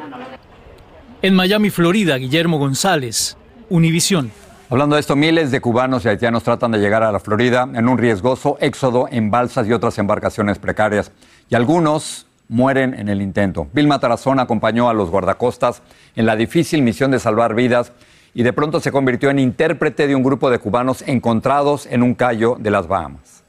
En 1.23 1.35
Miami, 1.35 1.71
Florida, 1.71 2.19
Guillermo 2.19 2.59
González, 2.59 3.39
Univisión. 3.71 4.31
Hablando 4.69 4.97
de 4.97 5.01
esto, 5.01 5.17
miles 5.17 5.51
de 5.51 5.63
cubanos 5.63 6.05
y 6.05 6.09
haitianos 6.09 6.43
tratan 6.43 6.73
de 6.73 6.79
llegar 6.79 7.03
a 7.03 7.11
la 7.11 7.21
Florida 7.21 7.67
en 7.73 7.89
un 7.89 7.97
riesgoso 7.97 8.59
éxodo 8.61 9.09
en 9.11 9.31
balsas 9.31 9.67
y 9.67 9.73
otras 9.73 9.97
embarcaciones 9.97 10.59
precarias. 10.59 11.13
Y 11.49 11.55
algunos 11.55 12.27
mueren 12.49 12.93
en 12.93 13.09
el 13.09 13.23
intento. 13.23 13.67
Vilma 13.73 13.99
Tarazón 13.99 14.41
acompañó 14.41 14.91
a 14.91 14.95
los 14.95 15.11
guardacostas 15.11 15.83
en 16.15 16.27
la 16.27 16.37
difícil 16.37 16.83
misión 16.83 17.11
de 17.13 17.19
salvar 17.19 17.55
vidas 17.55 17.93
y 18.37 18.43
de 18.43 18.53
pronto 18.53 18.81
se 18.81 18.93
convirtió 18.93 19.31
en 19.31 19.39
intérprete 19.39 20.07
de 20.07 20.15
un 20.15 20.23
grupo 20.23 20.51
de 20.51 20.59
cubanos 20.59 21.03
encontrados 21.07 21.87
en 21.87 22.03
un 22.03 22.15
callo 22.15 22.57
de 22.61 22.71
las 22.71 22.87
Bahamas. 22.87 23.43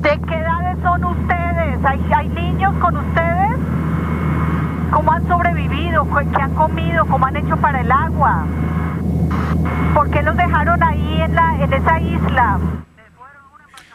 ¿De 0.00 0.18
qué 0.26 0.34
edades 0.34 0.78
son 0.82 1.04
ustedes? 1.04 1.84
¿Hay, 1.84 2.00
hay 2.16 2.28
niños 2.30 2.74
con 2.80 2.96
ustedes? 2.96 3.58
¿Cómo 4.90 5.12
han 5.12 5.28
sobrevivido? 5.28 6.08
¿Qué 6.10 6.42
han 6.42 6.54
comido? 6.54 7.04
¿Cómo 7.04 7.26
han 7.26 7.36
hecho 7.36 7.54
para 7.58 7.82
el 7.82 7.92
agua? 7.92 8.46
¿Por 9.92 10.10
qué 10.10 10.22
los 10.22 10.34
dejaron 10.34 10.82
ahí 10.82 11.20
en, 11.20 11.34
la, 11.34 11.62
en 11.62 11.70
esa 11.70 12.00
isla? 12.00 12.58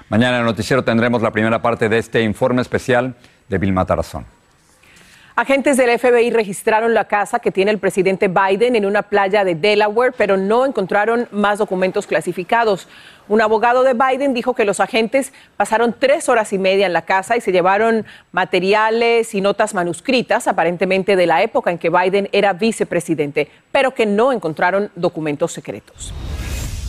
Mañana 0.10 0.36
en 0.36 0.42
el 0.42 0.46
noticiero 0.46 0.84
tendremos 0.84 1.24
la 1.24 1.32
primera 1.32 1.60
parte 1.60 1.90
de 1.90 1.98
este 1.98 2.22
informe 2.22 2.62
especial 2.62 3.16
de 3.50 3.58
Vilma 3.58 3.84
Tarazón. 3.84 4.37
Agentes 5.40 5.78
del 5.78 6.00
FBI 6.00 6.32
registraron 6.32 6.96
la 6.96 7.06
casa 7.06 7.38
que 7.38 7.52
tiene 7.52 7.70
el 7.70 7.78
presidente 7.78 8.28
Biden 8.28 8.76
en 8.76 8.88
una 8.88 9.04
playa 9.04 9.44
de 9.44 9.54
Delaware, 9.54 10.12
pero 10.18 10.36
no 10.36 10.66
encontraron 10.66 11.28
más 11.30 11.60
documentos 11.60 12.08
clasificados. 12.08 12.88
Un 13.28 13.42
abogado 13.42 13.84
de 13.84 13.94
Biden 13.94 14.34
dijo 14.34 14.56
que 14.56 14.66
los 14.66 14.80
agentes 14.80 15.34
pasaron 15.56 15.94
tres 16.00 16.28
horas 16.28 16.54
y 16.54 16.58
media 16.58 16.88
en 16.88 16.94
la 16.94 17.04
casa 17.04 17.38
y 17.38 17.42
se 17.42 17.52
llevaron 17.52 18.08
materiales 18.32 19.36
y 19.36 19.42
notas 19.42 19.76
manuscritas, 19.76 20.48
aparentemente 20.48 21.16
de 21.16 21.28
la 21.28 21.44
época 21.44 21.70
en 21.70 21.78
que 21.78 21.92
Biden 21.92 22.30
era 22.32 22.54
vicepresidente, 22.54 23.48
pero 23.72 23.94
que 23.94 24.08
no 24.08 24.32
encontraron 24.32 24.90
documentos 24.96 25.54
secretos. 25.54 26.16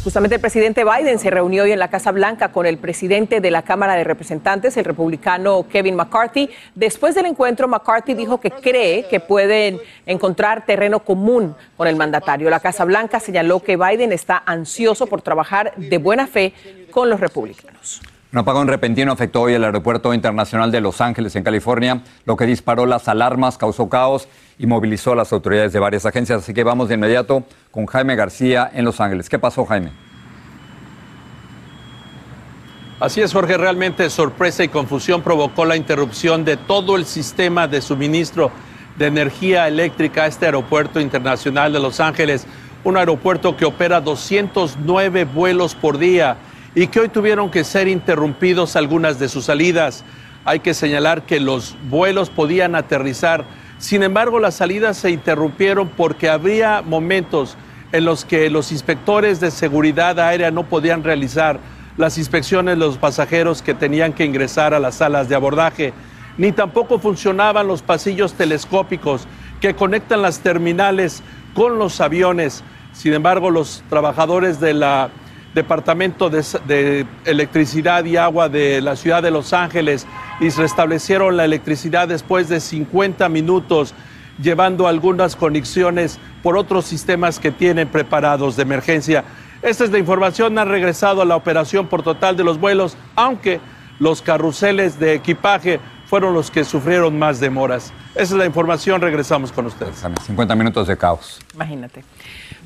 Justamente 0.04 0.36
el 0.36 0.40
presidente 0.40 0.84
Biden 0.84 1.18
se 1.18 1.28
reunió 1.28 1.64
hoy 1.64 1.72
en 1.72 1.78
la 1.78 1.88
Casa 1.88 2.12
Blanca 2.12 2.52
con 2.52 2.66
el 2.66 2.78
presidente 2.78 3.40
de 3.40 3.50
la 3.50 3.62
Cámara 3.62 3.94
de 3.94 4.04
Representantes, 4.04 4.76
el 4.76 4.84
republicano 4.84 5.66
Kevin 5.68 5.96
McCarthy. 5.96 6.50
Después 6.74 7.14
del 7.16 7.26
encuentro, 7.26 7.66
McCarthy 7.66 8.14
dijo 8.14 8.38
que 8.40 8.50
cree 8.50 9.06
que 9.08 9.18
pueden 9.18 9.80
encontrar 10.06 10.64
terreno 10.64 11.00
común 11.00 11.54
con 11.76 11.88
el 11.88 11.96
mandatario. 11.96 12.48
La 12.48 12.60
Casa 12.60 12.84
Blanca 12.84 13.18
señaló 13.18 13.60
que 13.60 13.76
Biden 13.76 14.12
está 14.12 14.42
ansioso 14.46 15.08
por 15.08 15.20
trabajar 15.20 15.74
de 15.76 15.98
buena 15.98 16.26
fe 16.26 16.54
con 16.90 17.10
los 17.10 17.18
republicanos. 17.18 18.00
Un 18.30 18.38
apagón 18.38 18.68
repentino 18.68 19.10
afectó 19.10 19.40
hoy 19.40 19.54
el 19.54 19.64
aeropuerto 19.64 20.12
internacional 20.12 20.70
de 20.70 20.82
Los 20.82 21.00
Ángeles, 21.00 21.34
en 21.34 21.44
California, 21.44 22.02
lo 22.26 22.36
que 22.36 22.44
disparó 22.44 22.84
las 22.84 23.08
alarmas, 23.08 23.56
causó 23.56 23.88
caos 23.88 24.28
y 24.58 24.66
movilizó 24.66 25.12
a 25.12 25.16
las 25.16 25.32
autoridades 25.32 25.72
de 25.72 25.78
varias 25.78 26.04
agencias. 26.04 26.42
Así 26.42 26.52
que 26.52 26.62
vamos 26.62 26.88
de 26.88 26.96
inmediato 26.96 27.44
con 27.70 27.86
Jaime 27.86 28.16
García 28.16 28.70
en 28.74 28.84
Los 28.84 29.00
Ángeles. 29.00 29.30
¿Qué 29.30 29.38
pasó, 29.38 29.64
Jaime? 29.64 29.92
Así 33.00 33.22
es, 33.22 33.32
Jorge, 33.32 33.56
realmente 33.56 34.10
sorpresa 34.10 34.62
y 34.62 34.68
confusión 34.68 35.22
provocó 35.22 35.64
la 35.64 35.76
interrupción 35.76 36.44
de 36.44 36.58
todo 36.58 36.96
el 36.96 37.06
sistema 37.06 37.66
de 37.66 37.80
suministro 37.80 38.50
de 38.98 39.06
energía 39.06 39.68
eléctrica 39.68 40.24
a 40.24 40.26
este 40.26 40.44
aeropuerto 40.44 41.00
internacional 41.00 41.72
de 41.72 41.80
Los 41.80 41.98
Ángeles, 41.98 42.46
un 42.84 42.98
aeropuerto 42.98 43.56
que 43.56 43.64
opera 43.64 44.02
209 44.02 45.24
vuelos 45.24 45.74
por 45.74 45.96
día 45.96 46.36
y 46.78 46.86
que 46.88 47.00
hoy 47.00 47.08
tuvieron 47.08 47.50
que 47.50 47.64
ser 47.64 47.88
interrumpidos 47.88 48.76
algunas 48.76 49.18
de 49.18 49.28
sus 49.28 49.46
salidas. 49.46 50.04
Hay 50.44 50.60
que 50.60 50.74
señalar 50.74 51.22
que 51.22 51.40
los 51.40 51.76
vuelos 51.88 52.30
podían 52.30 52.74
aterrizar 52.74 53.44
sin 53.78 54.02
embargo, 54.02 54.40
las 54.40 54.56
salidas 54.56 54.96
se 54.96 55.10
interrumpieron 55.10 55.88
porque 55.88 56.28
había 56.28 56.82
momentos 56.82 57.56
en 57.92 58.04
los 58.04 58.24
que 58.24 58.50
los 58.50 58.72
inspectores 58.72 59.38
de 59.38 59.52
seguridad 59.52 60.18
aérea 60.18 60.50
no 60.50 60.64
podían 60.64 61.04
realizar 61.04 61.60
las 61.96 62.18
inspecciones 62.18 62.74
de 62.74 62.84
los 62.84 62.98
pasajeros 62.98 63.62
que 63.62 63.74
tenían 63.74 64.12
que 64.12 64.24
ingresar 64.24 64.74
a 64.74 64.80
las 64.80 64.96
salas 64.96 65.28
de 65.28 65.36
abordaje, 65.36 65.92
ni 66.36 66.50
tampoco 66.50 66.98
funcionaban 66.98 67.68
los 67.68 67.82
pasillos 67.82 68.34
telescópicos 68.34 69.28
que 69.60 69.74
conectan 69.74 70.22
las 70.22 70.40
terminales 70.40 71.22
con 71.54 71.78
los 71.78 72.00
aviones. 72.00 72.64
Sin 72.92 73.14
embargo, 73.14 73.48
los 73.50 73.84
trabajadores 73.88 74.58
del 74.58 74.82
Departamento 75.58 76.30
de, 76.30 76.44
de 76.66 77.04
Electricidad 77.24 78.04
y 78.04 78.16
Agua 78.16 78.48
de 78.48 78.80
la 78.80 78.94
ciudad 78.94 79.22
de 79.22 79.32
Los 79.32 79.52
Ángeles 79.52 80.06
y 80.40 80.50
restablecieron 80.50 81.36
la 81.36 81.44
electricidad 81.44 82.06
después 82.06 82.48
de 82.48 82.60
50 82.60 83.28
minutos, 83.28 83.92
llevando 84.40 84.86
algunas 84.86 85.34
conexiones 85.34 86.20
por 86.44 86.56
otros 86.56 86.84
sistemas 86.84 87.40
que 87.40 87.50
tienen 87.50 87.88
preparados 87.88 88.54
de 88.56 88.62
emergencia. 88.62 89.24
Esta 89.62 89.82
es 89.82 89.90
la 89.90 89.98
información, 89.98 90.56
han 90.58 90.68
regresado 90.68 91.22
a 91.22 91.24
la 91.24 91.34
operación 91.34 91.88
por 91.88 92.04
total 92.04 92.36
de 92.36 92.44
los 92.44 92.60
vuelos, 92.60 92.96
aunque 93.16 93.60
los 93.98 94.22
carruseles 94.22 95.00
de 95.00 95.14
equipaje 95.14 95.80
fueron 96.06 96.32
los 96.34 96.50
que 96.50 96.64
sufrieron 96.64 97.18
más 97.18 97.40
demoras. 97.40 97.92
Esa 98.12 98.22
es 98.22 98.38
la 98.38 98.46
información, 98.46 99.00
regresamos 99.00 99.50
con 99.50 99.66
ustedes. 99.66 100.04
50 100.24 100.54
minutos 100.54 100.86
de 100.86 100.96
caos. 100.96 101.40
Imagínate. 101.54 102.04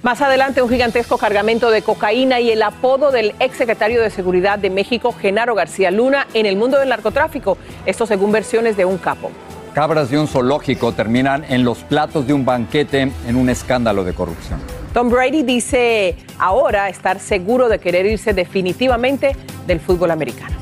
Más 0.03 0.21
adelante, 0.21 0.63
un 0.63 0.69
gigantesco 0.69 1.17
cargamento 1.17 1.71
de 1.71 1.83
cocaína 1.83 2.41
y 2.41 2.51
el 2.51 2.61
apodo 2.63 3.13
del 3.13 3.37
exsecretario 3.39 4.03
de 4.03 4.11
Seguridad 4.11 4.59
de 4.59 4.69
México, 4.69 5.13
Genaro 5.13 5.55
García 5.55 5.93
Luna, 5.93 6.27
en 6.35 6.45
el 6.45 6.57
mundo 6.57 6.81
del 6.81 6.89
narcotráfico. 6.89 7.57
Esto 7.87 8.05
según 8.05 8.33
versiones 8.33 8.77
de 8.77 8.85
un 8.85 8.99
capo. 8.99 9.31
Cabras 9.75 10.11
de 10.11 10.19
un 10.19 10.27
zoológico 10.27 10.91
terminan 10.91 11.45
en 11.49 11.65
los 11.65 11.79
platos 11.85 12.27
de 12.27 12.33
un 12.33 12.45
banquete 12.45 13.13
en 13.29 13.37
un 13.37 13.49
escándalo 13.49 14.03
de 14.03 14.13
corrupción. 14.13 14.61
Tom 14.93 15.09
Brady 15.09 15.45
dice 15.45 16.17
ahora 16.37 16.89
estar 16.89 17.21
seguro 17.21 17.69
de 17.69 17.79
querer 17.79 18.05
irse 18.05 18.35
definitivamente 18.35 19.37
del 19.69 19.79
fútbol 19.79 20.11
americano. 20.11 20.62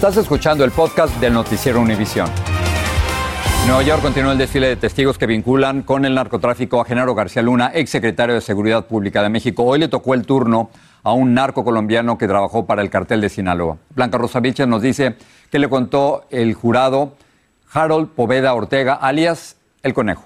Estás 0.00 0.16
escuchando 0.16 0.64
el 0.64 0.70
podcast 0.70 1.14
del 1.20 1.34
noticiero 1.34 1.78
Univisión. 1.78 2.26
Nueva 3.66 3.82
York 3.82 4.00
continúa 4.00 4.32
el 4.32 4.38
desfile 4.38 4.68
de 4.68 4.76
testigos 4.76 5.18
que 5.18 5.26
vinculan 5.26 5.82
con 5.82 6.06
el 6.06 6.14
narcotráfico 6.14 6.80
a 6.80 6.86
Genaro 6.86 7.14
García 7.14 7.42
Luna, 7.42 7.70
exsecretario 7.74 8.34
de 8.34 8.40
Seguridad 8.40 8.86
Pública 8.86 9.22
de 9.22 9.28
México. 9.28 9.62
Hoy 9.62 9.78
le 9.78 9.88
tocó 9.88 10.14
el 10.14 10.24
turno 10.24 10.70
a 11.02 11.12
un 11.12 11.34
narco 11.34 11.64
colombiano 11.64 12.16
que 12.16 12.26
trabajó 12.26 12.64
para 12.64 12.80
el 12.80 12.88
cartel 12.88 13.20
de 13.20 13.28
Sinaloa. 13.28 13.76
Blanca 13.94 14.16
Rosa 14.16 14.40
Vilches 14.40 14.66
nos 14.66 14.80
dice 14.80 15.16
que 15.50 15.58
le 15.58 15.68
contó 15.68 16.24
el 16.30 16.54
jurado 16.54 17.12
Harold 17.70 18.08
Poveda 18.08 18.54
Ortega, 18.54 18.94
alias 18.94 19.58
El 19.82 19.92
Conejo. 19.92 20.24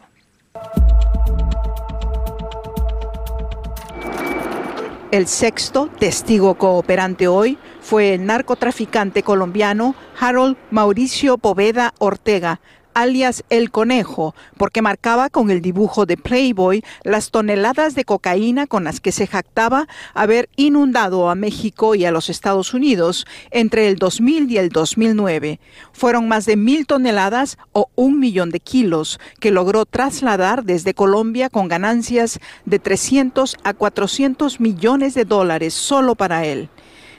El 5.10 5.26
sexto 5.26 5.88
testigo 5.98 6.54
cooperante 6.54 7.26
hoy 7.26 7.58
fue 7.84 8.14
el 8.14 8.24
narcotraficante 8.24 9.22
colombiano 9.22 9.94
Harold 10.18 10.56
Mauricio 10.70 11.36
Poveda 11.36 11.92
Ortega, 11.98 12.62
alias 12.94 13.44
El 13.50 13.70
Conejo, 13.70 14.34
porque 14.56 14.80
marcaba 14.80 15.28
con 15.28 15.50
el 15.50 15.60
dibujo 15.60 16.06
de 16.06 16.16
Playboy 16.16 16.82
las 17.02 17.30
toneladas 17.30 17.94
de 17.94 18.06
cocaína 18.06 18.66
con 18.66 18.84
las 18.84 19.00
que 19.00 19.12
se 19.12 19.26
jactaba 19.26 19.86
haber 20.14 20.48
inundado 20.56 21.28
a 21.28 21.34
México 21.34 21.94
y 21.94 22.06
a 22.06 22.10
los 22.10 22.30
Estados 22.30 22.72
Unidos 22.72 23.26
entre 23.50 23.86
el 23.88 23.96
2000 23.96 24.50
y 24.50 24.56
el 24.56 24.70
2009. 24.70 25.60
Fueron 25.92 26.26
más 26.26 26.46
de 26.46 26.56
mil 26.56 26.86
toneladas 26.86 27.58
o 27.72 27.90
un 27.96 28.18
millón 28.18 28.48
de 28.48 28.60
kilos 28.60 29.20
que 29.40 29.50
logró 29.50 29.84
trasladar 29.84 30.64
desde 30.64 30.94
Colombia 30.94 31.50
con 31.50 31.68
ganancias 31.68 32.40
de 32.64 32.78
300 32.78 33.58
a 33.62 33.74
400 33.74 34.58
millones 34.58 35.12
de 35.12 35.26
dólares 35.26 35.74
solo 35.74 36.14
para 36.14 36.46
él. 36.46 36.70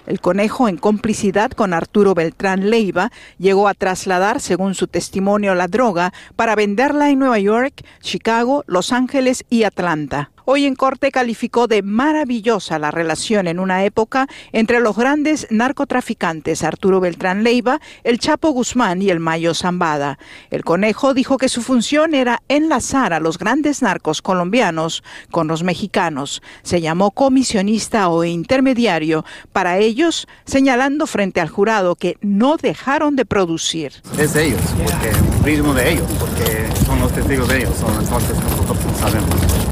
El 0.05 0.21
conejo, 0.21 0.67
en 0.67 0.77
complicidad 0.77 1.51
con 1.51 1.74
Arturo 1.74 2.13
Beltrán 2.13 2.69
Leiva, 2.69 3.12
llegó 3.38 3.67
a 3.67 3.74
trasladar, 3.74 4.39
según 4.39 4.75
su 4.75 4.88
testimonio, 4.88 5.55
la 5.55 5.67
droga 5.67 6.13
para 6.35 6.55
venderla 6.55 7.09
en 7.09 7.19
Nueva 7.19 7.39
York, 7.39 7.83
Chicago, 8.01 8.63
Los 8.67 8.91
Ángeles 8.91 9.45
y 9.50 9.63
Atlanta. 9.63 10.31
Hoy 10.48 10.66
en 10.66 10.75
corte 10.75 11.12
calificó 11.12 11.68
de 11.68 11.82
maravillosa 11.82 12.78
la 12.78 12.92
relación 12.92 13.48
en 13.48 13.60
una 13.60 13.84
época 13.84 14.28
entre 14.52 14.80
los 14.80 14.96
grandes 14.96 15.48
narcotraficantes 15.50 16.64
Arturo 16.64 17.00
Beltrán 17.00 17.44
Leiva, 17.44 17.82
el 18.04 18.20
Chapo 18.20 18.52
Guzmán 18.52 19.02
y 19.02 19.10
el 19.10 19.20
Mayo 19.20 19.56
Zambada. 19.56 20.20
El 20.52 20.64
conejo 20.64 21.16
dijo 21.16 21.40
que 21.40 21.50
su 21.50 21.64
función 21.64 22.14
era 22.14 22.44
enlazar 22.48 23.12
a 23.14 23.20
los 23.20 23.40
grandes 23.40 23.81
narcos 23.81 24.22
colombianos 24.22 25.03
con 25.31 25.48
los 25.48 25.64
mexicanos. 25.64 26.44
Se 26.62 26.79
llamó 26.79 27.10
comisionista 27.10 28.10
o 28.10 28.24
intermediario 28.24 29.25
para 29.51 29.79
ellos, 29.79 30.27
señalando 30.46 31.08
frente 31.08 31.42
al 31.42 31.50
jurado 31.50 31.96
que 31.96 32.18
no 32.22 32.58
dejaron 32.58 33.16
de 33.16 33.25
producir. 33.25 33.94
Es 34.20 34.34
de 34.36 34.46
ellos, 34.46 34.62
porque 34.77 35.10
el 35.10 35.44
ritmo 35.44 35.74
de 35.74 35.94
ellos, 35.94 36.08
porque 36.20 36.70
son 36.86 37.00
los 37.00 37.12
testigos 37.12 37.48
de 37.48 37.58
ellos, 37.58 37.75
son 37.79 38.00
entonces 38.00 38.38
nosotros 38.38 38.77
no 38.86 38.98
sabemos. 39.00 39.65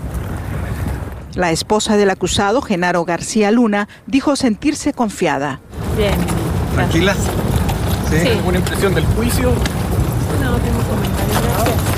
La 1.35 1.51
esposa 1.51 1.97
del 1.97 2.11
acusado, 2.11 2.61
Genaro 2.61 3.05
García 3.05 3.49
Luna, 3.49 3.87
dijo 4.05 4.35
sentirse 4.35 4.93
confiada. 4.93 5.59
Bien. 5.97 6.13
¿Tranquilas? 6.75 7.17
¿Sí? 8.09 8.27
¿Alguna 8.27 8.59
impresión 8.59 8.93
del 8.93 9.05
juicio? 9.05 9.49
No, 10.41 10.57
tengo 10.57 10.79
comentarios. 10.83 11.93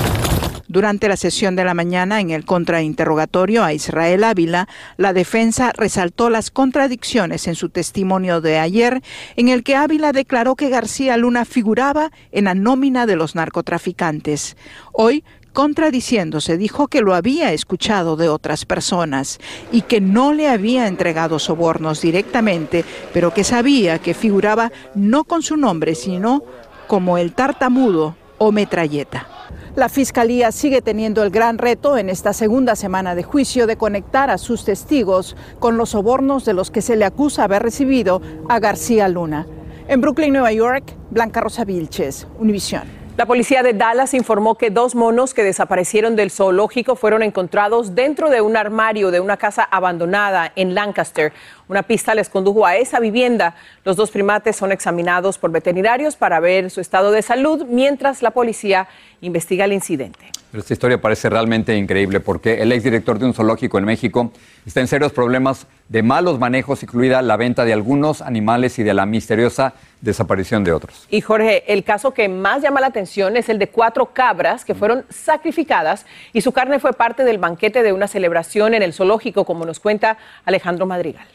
Durante 0.68 1.08
la 1.08 1.16
sesión 1.16 1.54
de 1.54 1.64
la 1.64 1.74
mañana 1.74 2.20
en 2.20 2.30
el 2.30 2.44
contrainterrogatorio 2.44 3.62
a 3.62 3.72
Israel 3.72 4.24
Ávila, 4.24 4.68
la 4.96 5.12
defensa 5.12 5.72
resaltó 5.74 6.28
las 6.28 6.50
contradicciones 6.50 7.46
en 7.46 7.54
su 7.54 7.68
testimonio 7.68 8.40
de 8.40 8.58
ayer, 8.58 9.02
en 9.36 9.48
el 9.48 9.62
que 9.62 9.76
Ávila 9.76 10.12
declaró 10.12 10.56
que 10.56 10.68
García 10.68 11.16
Luna 11.16 11.44
figuraba 11.44 12.10
en 12.32 12.44
la 12.44 12.54
nómina 12.54 13.06
de 13.06 13.16
los 13.16 13.34
narcotraficantes. 13.34 14.56
Hoy 14.92 15.24
contradiciéndose, 15.56 16.58
dijo 16.58 16.86
que 16.86 17.00
lo 17.00 17.14
había 17.14 17.54
escuchado 17.54 18.16
de 18.16 18.28
otras 18.28 18.66
personas 18.66 19.38
y 19.72 19.80
que 19.80 20.02
no 20.02 20.34
le 20.34 20.48
había 20.48 20.86
entregado 20.86 21.38
sobornos 21.38 22.02
directamente, 22.02 22.84
pero 23.14 23.32
que 23.32 23.42
sabía 23.42 23.98
que 23.98 24.12
figuraba 24.12 24.70
no 24.94 25.24
con 25.24 25.40
su 25.40 25.56
nombre, 25.56 25.94
sino 25.94 26.42
como 26.88 27.16
el 27.16 27.32
tartamudo 27.32 28.16
o 28.36 28.52
metralleta. 28.52 29.28
La 29.76 29.88
Fiscalía 29.88 30.52
sigue 30.52 30.82
teniendo 30.82 31.22
el 31.22 31.30
gran 31.30 31.56
reto 31.56 31.96
en 31.96 32.10
esta 32.10 32.34
segunda 32.34 32.76
semana 32.76 33.14
de 33.14 33.22
juicio 33.22 33.66
de 33.66 33.78
conectar 33.78 34.28
a 34.28 34.36
sus 34.36 34.62
testigos 34.66 35.36
con 35.58 35.78
los 35.78 35.88
sobornos 35.88 36.44
de 36.44 36.52
los 36.52 36.70
que 36.70 36.82
se 36.82 36.96
le 36.96 37.06
acusa 37.06 37.44
haber 37.44 37.62
recibido 37.62 38.20
a 38.50 38.58
García 38.58 39.08
Luna. 39.08 39.46
En 39.88 40.02
Brooklyn, 40.02 40.34
Nueva 40.34 40.52
York, 40.52 40.94
Blanca 41.10 41.40
Rosa 41.40 41.64
Vilches, 41.64 42.26
Univisión. 42.38 43.05
La 43.16 43.24
policía 43.24 43.62
de 43.62 43.72
Dallas 43.72 44.12
informó 44.12 44.56
que 44.56 44.68
dos 44.68 44.94
monos 44.94 45.32
que 45.32 45.42
desaparecieron 45.42 46.16
del 46.16 46.30
zoológico 46.30 46.96
fueron 46.96 47.22
encontrados 47.22 47.94
dentro 47.94 48.28
de 48.28 48.42
un 48.42 48.58
armario 48.58 49.10
de 49.10 49.20
una 49.20 49.38
casa 49.38 49.62
abandonada 49.62 50.52
en 50.54 50.74
Lancaster. 50.74 51.32
Una 51.68 51.82
pista 51.82 52.14
les 52.14 52.28
condujo 52.28 52.64
a 52.64 52.76
esa 52.76 53.00
vivienda. 53.00 53.56
Los 53.84 53.96
dos 53.96 54.12
primates 54.12 54.54
son 54.54 54.70
examinados 54.70 55.36
por 55.36 55.50
veterinarios 55.50 56.14
para 56.14 56.38
ver 56.38 56.70
su 56.70 56.80
estado 56.80 57.10
de 57.10 57.22
salud 57.22 57.66
mientras 57.68 58.22
la 58.22 58.30
policía 58.30 58.86
investiga 59.20 59.64
el 59.64 59.72
incidente. 59.72 60.26
Pero 60.52 60.60
esta 60.60 60.74
historia 60.74 61.00
parece 61.00 61.28
realmente 61.28 61.76
increíble 61.76 62.20
porque 62.20 62.62
el 62.62 62.70
exdirector 62.70 63.18
de 63.18 63.26
un 63.26 63.34
zoológico 63.34 63.78
en 63.78 63.84
México 63.84 64.30
está 64.64 64.80
en 64.80 64.86
serios 64.86 65.12
problemas 65.12 65.66
de 65.88 66.04
malos 66.04 66.38
manejos, 66.38 66.84
incluida 66.84 67.20
la 67.20 67.36
venta 67.36 67.64
de 67.64 67.72
algunos 67.72 68.22
animales 68.22 68.78
y 68.78 68.84
de 68.84 68.94
la 68.94 69.04
misteriosa 69.04 69.74
desaparición 70.00 70.62
de 70.62 70.72
otros. 70.72 71.06
Y 71.10 71.20
Jorge, 71.20 71.64
el 71.72 71.82
caso 71.82 72.14
que 72.14 72.28
más 72.28 72.62
llama 72.62 72.80
la 72.80 72.86
atención 72.86 73.36
es 73.36 73.48
el 73.48 73.58
de 73.58 73.68
cuatro 73.68 74.06
cabras 74.14 74.64
que 74.64 74.76
fueron 74.76 75.04
sacrificadas 75.10 76.06
y 76.32 76.42
su 76.42 76.52
carne 76.52 76.78
fue 76.78 76.92
parte 76.92 77.24
del 77.24 77.38
banquete 77.38 77.82
de 77.82 77.92
una 77.92 78.06
celebración 78.06 78.74
en 78.74 78.82
el 78.82 78.92
zoológico, 78.92 79.44
como 79.44 79.66
nos 79.66 79.80
cuenta 79.80 80.16
Alejandro 80.44 80.86
Madrigal. 80.86 81.26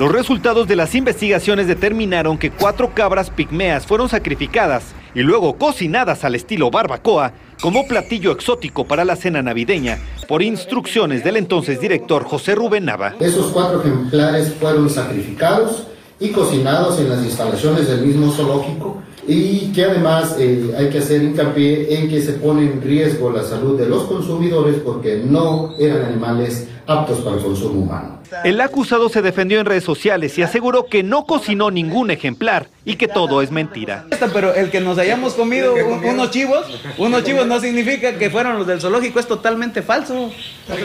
Los 0.00 0.12
resultados 0.12 0.66
de 0.66 0.76
las 0.76 0.94
investigaciones 0.94 1.66
determinaron 1.66 2.38
que 2.38 2.50
cuatro 2.50 2.94
cabras 2.94 3.28
pigmeas 3.28 3.84
fueron 3.84 4.08
sacrificadas 4.08 4.94
y 5.14 5.20
luego 5.20 5.58
cocinadas 5.58 6.24
al 6.24 6.34
estilo 6.34 6.70
barbacoa 6.70 7.32
como 7.60 7.86
platillo 7.86 8.32
exótico 8.32 8.86
para 8.86 9.04
la 9.04 9.16
cena 9.16 9.42
navideña 9.42 9.98
por 10.26 10.42
instrucciones 10.42 11.22
del 11.22 11.36
entonces 11.36 11.80
director 11.80 12.24
José 12.24 12.54
Rubén 12.54 12.86
Nava. 12.86 13.14
Esos 13.20 13.52
cuatro 13.52 13.80
ejemplares 13.80 14.54
fueron 14.54 14.88
sacrificados 14.88 15.86
y 16.18 16.30
cocinados 16.30 16.98
en 16.98 17.10
las 17.10 17.22
instalaciones 17.24 17.86
del 17.86 18.06
mismo 18.06 18.32
zoológico 18.32 19.02
y 19.26 19.72
que 19.72 19.84
además 19.84 20.36
eh, 20.38 20.74
hay 20.78 20.88
que 20.88 20.98
hacer 20.98 21.22
hincapié 21.22 21.98
en 21.98 22.08
que 22.08 22.22
se 22.22 22.32
pone 22.32 22.62
en 22.62 22.80
riesgo 22.80 23.30
la 23.30 23.42
salud 23.42 23.78
de 23.78 23.86
los 23.86 24.04
consumidores 24.04 24.76
porque 24.84 25.22
no 25.24 25.74
eran 25.78 26.06
animales 26.06 26.68
aptos 26.86 27.18
para 27.18 27.36
el 27.36 27.42
consumo 27.42 27.80
humano. 27.80 28.19
El 28.44 28.60
acusado 28.60 29.08
se 29.08 29.22
defendió 29.22 29.60
en 29.60 29.66
redes 29.66 29.84
sociales 29.84 30.36
y 30.38 30.42
aseguró 30.42 30.86
que 30.86 31.02
no 31.02 31.24
cocinó 31.26 31.70
ningún 31.70 32.10
ejemplar 32.10 32.68
y 32.84 32.96
que 32.96 33.08
todo 33.08 33.42
es 33.42 33.50
mentira. 33.50 34.06
Pero 34.32 34.54
el 34.54 34.70
que 34.70 34.80
nos 34.80 34.98
hayamos 34.98 35.34
comido 35.34 35.74
un- 35.74 36.04
unos 36.04 36.30
chivos, 36.30 36.66
unos 36.98 37.24
chivos 37.24 37.46
no 37.46 37.60
significa 37.60 38.16
que 38.18 38.30
fueron 38.30 38.58
los 38.58 38.66
del 38.66 38.80
zoológico, 38.80 39.20
es 39.20 39.26
totalmente 39.26 39.82
falso. 39.82 40.30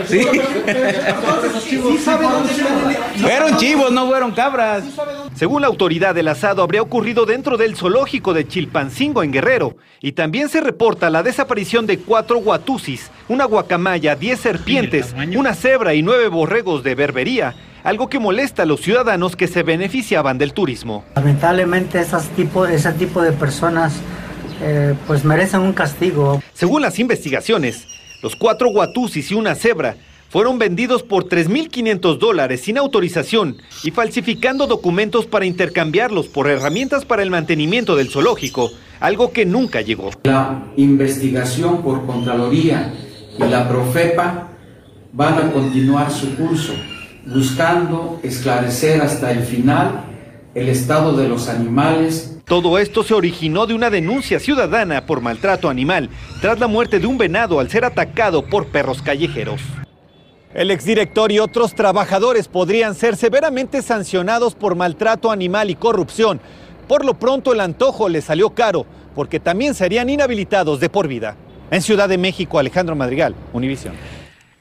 Sí. 0.08 0.22
Fueron 3.20 3.58
chivos, 3.58 3.92
no 3.92 4.08
fueron 4.08 4.32
cabras. 4.32 4.84
Según 5.36 5.62
la 5.62 5.68
autoridad, 5.68 6.18
el 6.18 6.28
asado 6.28 6.64
habría 6.64 6.82
ocurrido 6.82 7.26
dentro 7.26 7.58
del 7.58 7.76
zoológico 7.76 8.34
de 8.34 8.48
Chilpancingo 8.48 9.24
en 9.24 9.32
Guerrero. 9.32 9.76
Y 10.02 10.12
también 10.12 10.50
se 10.50 10.62
reporta 10.62 11.10
la 11.10 11.24
desaparición 11.24 11.88
de 11.88 11.98
cuatro 12.00 12.38
guatusis, 12.38 13.10
una 13.28 13.46
guacamaya, 13.46 14.16
diez 14.16 14.40
serpientes, 14.40 15.16
una 15.36 15.54
cebra 15.56 15.94
y 15.96 16.04
nueve 16.04 16.28
borregos 16.28 16.84
de 16.84 16.94
berbería, 16.96 17.35
algo 17.84 18.10
que 18.10 18.20
molesta 18.20 18.64
a 18.64 18.66
los 18.66 18.82
ciudadanos 18.82 19.36
que 19.36 19.48
se 19.48 19.64
beneficiaban 19.64 20.38
del 20.38 20.54
turismo. 20.54 21.04
Lamentablemente 21.16 22.00
esas 22.00 22.30
tipo, 22.30 22.66
ese 22.66 22.92
tipo 22.94 23.22
de 23.22 23.32
personas 23.32 23.94
eh, 24.62 24.96
pues 25.06 25.24
merecen 25.24 25.62
un 25.62 25.74
castigo. 25.74 26.42
Según 26.54 26.82
las 26.82 27.00
investigaciones, 27.00 27.88
los 28.24 28.36
cuatro 28.36 28.70
guatusis 28.70 29.32
y 29.32 29.36
una 29.36 29.56
cebra 29.56 29.96
fueron 30.30 30.58
vendidos 30.60 31.04
por 31.04 31.30
3.500 31.30 32.18
dólares 32.18 32.62
sin 32.62 32.78
autorización 32.78 33.58
y 33.84 33.92
falsificando 33.92 34.68
documentos 34.68 35.26
para 35.28 35.46
intercambiarlos 35.46 36.28
por 36.28 36.50
herramientas 36.50 37.06
para 37.06 37.24
el 37.24 37.30
mantenimiento 37.30 37.96
del 37.96 38.10
zoológico, 38.10 38.72
algo 39.00 39.32
que 39.32 39.46
nunca 39.46 39.82
llegó. 39.82 40.12
La 40.24 40.64
investigación 40.76 41.82
por 41.84 42.06
Contraloría 42.06 42.94
y 43.38 43.44
la 43.44 43.68
Profepa 43.70 44.50
van 45.14 45.34
a 45.36 45.52
continuar 45.54 46.12
su 46.12 46.36
curso, 46.36 46.74
buscando 47.26 48.20
esclarecer 48.24 49.02
hasta 49.02 49.32
el 49.32 49.44
final 49.44 50.06
el 50.54 50.70
estado 50.70 51.18
de 51.18 51.28
los 51.28 51.50
animales 51.50 52.38
Todo 52.46 52.78
esto 52.78 53.04
se 53.04 53.14
originó 53.14 53.66
de 53.66 53.74
una 53.74 53.90
denuncia 53.90 54.40
ciudadana 54.40 55.06
por 55.06 55.22
maltrato 55.22 55.68
animal 55.68 56.10
tras 56.42 56.60
la 56.60 56.68
muerte 56.68 57.00
de 57.00 57.08
un 57.08 57.18
venado 57.18 57.60
al 57.60 57.70
ser 57.70 57.84
atacado 57.84 58.46
por 58.46 58.68
perros 58.68 59.02
callejeros. 59.02 59.62
El 60.54 60.72
exdirector 60.72 61.32
y 61.32 61.40
otros 61.40 61.74
trabajadores 61.74 62.48
podrían 62.48 62.96
ser 62.96 63.18
severamente 63.18 63.82
sancionados 63.82 64.56
por 64.56 64.76
maltrato 64.76 65.32
animal 65.32 65.70
y 65.70 65.76
corrupción. 65.76 66.40
Por 66.88 67.04
lo 67.04 67.16
pronto 67.16 67.52
el 67.52 67.60
antojo 67.60 68.08
les 68.08 68.24
salió 68.24 68.52
caro, 68.52 68.86
porque 69.16 69.40
también 69.40 69.74
serían 69.74 70.10
inhabilitados 70.10 70.80
de 70.80 70.88
por 70.88 71.10
vida. 71.10 71.36
En 71.72 71.82
Ciudad 71.82 72.08
de 72.08 72.18
México, 72.18 72.60
Alejandro 72.60 72.96
Madrigal, 72.96 73.36
Univisión. 73.52 73.96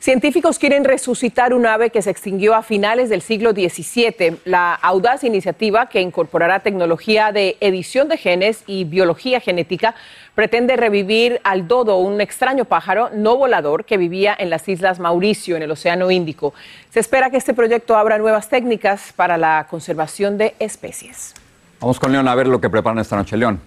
Científicos 0.05 0.59
quieren 0.59 0.85
resucitar 0.85 1.55
un 1.55 1.65
ave 1.65 1.89
que 1.89 2.03
se 2.03 2.11
extinguió 2.11 2.55
a 2.55 2.63
finales 2.63 3.09
del 3.09 3.23
siglo 3.23 3.53
XVII. 3.53 4.37
La 4.45 4.75
audaz 4.75 5.25
iniciativa, 5.25 5.89
que 5.89 6.03
incorporará 6.03 6.61
tecnología 6.61 7.33
de 7.33 7.57
edición 7.61 8.09
de 8.09 8.19
genes 8.19 8.65
y 8.67 8.85
biología 8.85 9.41
genética, 9.41 9.95
pretende 10.35 10.77
revivir 10.77 11.41
al 11.43 11.69
dodo, 11.69 11.97
un 11.97 12.21
extraño 12.21 12.67
pájaro 12.67 13.09
no 13.15 13.39
volador 13.39 13.87
que 13.87 13.97
vivía 13.97 14.37
en 14.39 14.51
las 14.51 14.69
Islas 14.69 15.01
Mauricio, 15.01 15.57
en 15.57 15.63
el 15.63 15.71
Océano 15.71 16.11
Índico. 16.11 16.53
Se 16.91 17.01
espera 17.01 17.31
que 17.31 17.39
este 17.39 17.55
proyecto 17.55 17.97
abra 17.97 18.19
nuevas 18.19 18.51
técnicas 18.51 19.15
para 19.17 19.39
la 19.39 19.67
conservación 19.71 20.37
de 20.37 20.55
especies. 20.59 21.33
Vamos 21.81 21.99
con 21.99 22.13
León 22.13 22.29
a 22.29 22.35
ver 22.35 22.47
lo 22.47 22.61
que 22.61 22.69
preparan 22.69 22.99
esta 22.99 23.17
noche. 23.17 23.39
León. 23.39 23.59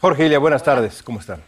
Jorge 0.00 0.26
Ilia, 0.26 0.40
buenas 0.40 0.64
tardes, 0.64 1.04
¿cómo 1.04 1.20
están? 1.20 1.38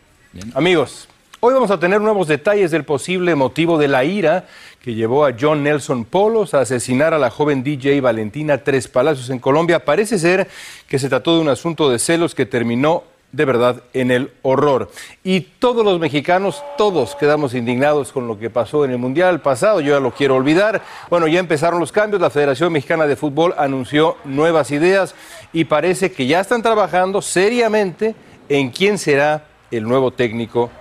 Amigos, 0.55 1.09
hoy 1.47 1.55
vamos 1.55 1.71
a 1.71 1.79
tener 1.79 2.01
nuevos 2.01 2.27
detalles 2.27 2.73
del 2.73 2.83
posible 2.83 3.37
motivo 3.37 3.79
de 3.79 3.87
la 3.87 4.03
ira 4.03 4.47
que 4.83 4.95
llevó 4.95 5.25
a 5.25 5.33
John 5.41 5.63
Nelson 5.63 6.05
Polos 6.05 6.55
a 6.55 6.63
asesinar 6.63 7.15
a 7.15 7.21
la 7.21 7.31
joven 7.31 7.63
DJ 7.63 8.01
Valentina 8.01 8.65
Tres 8.65 8.89
Palacios 8.89 9.31
en 9.31 9.39
Colombia. 9.39 9.85
Parece 9.85 10.19
ser 10.19 10.49
que 10.89 10.99
se 10.99 11.09
trató 11.09 11.37
de 11.37 11.43
un 11.43 11.49
asunto 11.49 11.89
de 11.89 12.01
celos 12.01 12.35
que 12.35 12.47
terminó 12.47 13.05
de 13.31 13.45
verdad 13.45 13.85
en 13.95 14.11
el 14.11 14.33
horror. 14.43 14.91
Y 15.23 15.43
todos 15.43 15.85
los 15.85 16.01
mexicanos, 16.01 16.65
todos 16.77 17.15
quedamos 17.15 17.55
indignados 17.55 18.11
con 18.11 18.27
lo 18.27 18.41
que 18.41 18.51
pasó 18.51 18.85
en 18.85 18.91
el 18.91 18.99
Mundial 18.99 19.41
pasado, 19.41 19.81
yo 19.81 19.95
ya 19.95 20.01
lo 20.01 20.11
quiero 20.11 20.35
olvidar. 20.35 20.83
Bueno, 21.11 21.29
ya 21.29 21.39
empezaron 21.39 21.79
los 21.79 21.93
cambios, 21.93 22.21
la 22.21 22.31
Federación 22.31 22.73
Mexicana 22.73 23.07
de 23.07 23.15
Fútbol 23.15 23.55
anunció 23.57 24.17
nuevas 24.25 24.73
ideas 24.73 25.15
y 25.53 25.67
parece 25.67 26.11
que 26.11 26.27
ya 26.27 26.41
están 26.41 26.63
trabajando 26.63 27.23
seriamente 27.23 28.17
en 28.49 28.71
quién 28.71 28.99
será 28.99 29.45
el 29.71 29.85
nuevo 29.85 30.11
técnico 30.11 30.73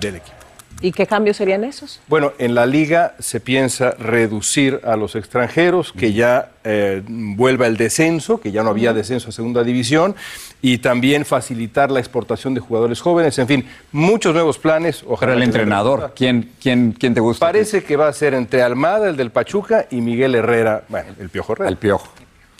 del 0.00 0.16
equipo. 0.16 0.44
¿Y 0.80 0.92
qué 0.92 1.06
cambios 1.06 1.36
serían 1.36 1.64
esos? 1.64 2.00
Bueno, 2.08 2.32
en 2.38 2.54
la 2.54 2.66
liga 2.66 3.14
se 3.18 3.40
piensa 3.40 3.92
reducir 3.92 4.80
a 4.84 4.96
los 4.96 5.14
extranjeros, 5.14 5.92
que 5.92 6.12
ya 6.12 6.50
eh, 6.64 7.02
vuelva 7.06 7.66
el 7.66 7.76
descenso, 7.76 8.40
que 8.40 8.52
ya 8.52 8.62
no 8.62 8.70
había 8.70 8.92
descenso 8.92 9.30
a 9.30 9.32
segunda 9.32 9.62
división, 9.62 10.14
y 10.60 10.78
también 10.78 11.24
facilitar 11.24 11.90
la 11.90 12.00
exportación 12.00 12.54
de 12.54 12.60
jugadores 12.60 13.00
jóvenes, 13.00 13.38
en 13.38 13.46
fin, 13.46 13.68
muchos 13.92 14.34
nuevos 14.34 14.58
planes. 14.58 15.04
Ojalá 15.06 15.32
Pero 15.32 15.36
el 15.38 15.42
entrenador. 15.42 16.12
¿quién, 16.14 16.50
quién, 16.60 16.92
quién 16.92 17.14
te 17.14 17.20
gusta? 17.20 17.46
Parece 17.46 17.84
que 17.84 17.96
va 17.96 18.08
a 18.08 18.12
ser 18.12 18.34
entre 18.34 18.62
Almada, 18.62 19.08
el 19.08 19.16
del 19.16 19.30
Pachuca, 19.30 19.86
y 19.90 20.00
Miguel 20.00 20.34
Herrera, 20.34 20.84
bueno, 20.88 21.12
el 21.18 21.30
Piojo 21.30 21.54
Herrera. 21.54 21.70
El 21.70 21.76
Piojo. 21.76 22.08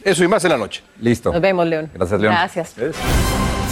Eso 0.02 0.22
y 0.22 0.28
más 0.28 0.44
en 0.44 0.50
la 0.50 0.58
noche. 0.58 0.82
Listo. 1.00 1.32
Nos 1.32 1.42
vemos, 1.42 1.66
León. 1.66 1.90
Gracias, 1.92 2.20
León. 2.20 2.34
Gracias. 2.34 2.74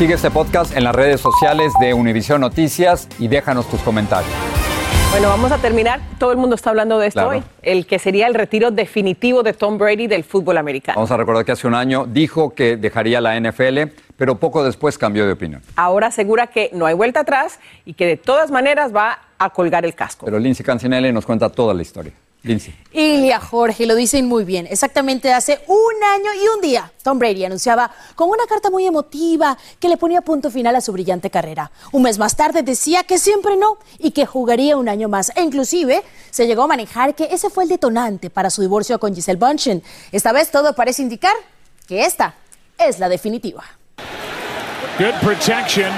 Sigue 0.03 0.15
este 0.15 0.33
podcast 0.33 0.77
en 0.77 0.83
las 0.83 0.97
redes 0.97 1.21
sociales 1.21 1.73
de 1.81 1.95
Univisión 1.95 2.41
Noticias 2.41 3.07
y 3.21 3.29
déjanos 3.29 3.69
tus 3.69 3.81
comentarios. 3.83 4.33
Bueno, 5.13 5.29
vamos 5.29 5.53
a 5.53 5.59
terminar. 5.59 6.01
Todo 6.19 6.33
el 6.33 6.39
mundo 6.39 6.57
está 6.57 6.71
hablando 6.71 6.99
de 6.99 7.07
esto 7.07 7.21
Claro. 7.21 7.39
hoy. 7.39 7.45
El 7.63 7.87
que 7.87 8.01
sería 8.01 8.27
el 8.27 8.35
retiro 8.35 8.73
definitivo 8.73 9.45
de 9.45 9.53
Tom 9.53 9.79
Brady 9.79 10.09
del 10.09 10.25
fútbol 10.25 10.59
americano. 10.59 10.97
Vamos 10.97 11.13
a 11.13 11.17
recordar 11.17 11.45
que 11.45 11.53
hace 11.53 11.69
un 11.69 11.77
año 11.77 12.05
dijo 12.05 12.53
que 12.53 12.77
dejaría 12.77 13.21
la 13.21 13.37
NFL, 13.39 13.93
pero 14.17 14.41
poco 14.41 14.65
después 14.65 14.99
cambió 14.99 15.25
de 15.25 15.35
opinión. 15.35 15.63
Ahora 15.77 16.09
asegura 16.09 16.49
que 16.49 16.71
no 16.73 16.87
hay 16.87 16.95
vuelta 16.95 17.21
atrás 17.21 17.61
y 17.85 17.95
que 17.95 18.05
de 18.05 18.17
todas 18.17 18.51
maneras 18.51 18.93
va 18.93 19.21
a 19.39 19.51
colgar 19.51 19.85
el 19.85 19.95
casco. 19.95 20.25
Pero 20.25 20.41
Lindsay 20.41 20.67
Cancinelli 20.67 21.13
nos 21.13 21.25
cuenta 21.25 21.49
toda 21.49 21.75
la 21.75 21.83
historia. 21.83 22.13
Lindsay. 22.45 22.75
Ilia 22.93 23.39
Jorge, 23.39 23.87
lo 23.87 23.95
dicen 23.95 24.27
muy 24.27 24.45
bien. 24.45 24.67
Exactamente 24.69 25.33
hace 25.33 25.61
un 25.69 26.03
año 26.15 26.35
y 26.35 26.49
un 26.49 26.61
día, 26.61 26.93
Tom 27.03 27.19
Brady 27.19 27.45
anunciaba 27.45 27.91
con 28.17 28.29
una 28.29 28.45
carta 28.49 28.69
muy 28.69 28.85
emotiva 28.85 29.57
que 29.79 29.89
le 29.89 29.97
ponía 29.97 30.23
punto 30.23 30.51
final 30.51 30.75
a 30.75 30.81
su 30.81 30.93
brillante 30.93 31.31
carrera. 31.31 31.71
Un 31.93 32.03
mes 32.03 32.19
más 32.19 32.35
tarde 32.35 32.63
decía 32.63 33.05
que 33.05 33.19
siempre 33.19 33.57
no 33.57 33.79
y 33.99 34.11
que 34.11 34.27
jugaría 34.27 34.77
un 34.77 34.89
año 34.89 35.09
más. 35.09 35.31
E 35.37 35.43
inclusive 35.43 36.03
se 36.31 36.47
llegó 36.47 36.65
a 36.65 36.67
manejar 36.67 37.15
que 37.15 37.29
ese 37.31 37.49
fue 37.49 37.65
el 37.65 37.71
detonante 37.71 38.29
para 38.29 38.51
su 38.51 38.61
divorcio 38.61 38.99
con 38.99 39.15
Giselle 39.15 39.39
Bunchen. 39.39 39.83
Esta 40.11 40.33
vez 40.33 40.51
todo 40.51 40.75
parece 40.75 41.03
indicar 41.03 41.35
que 41.87 42.05
esta 42.05 42.35
es 42.77 42.99
la 42.99 43.09
definitiva. 43.09 43.65
Good 44.99 45.15
protection. 45.23 45.93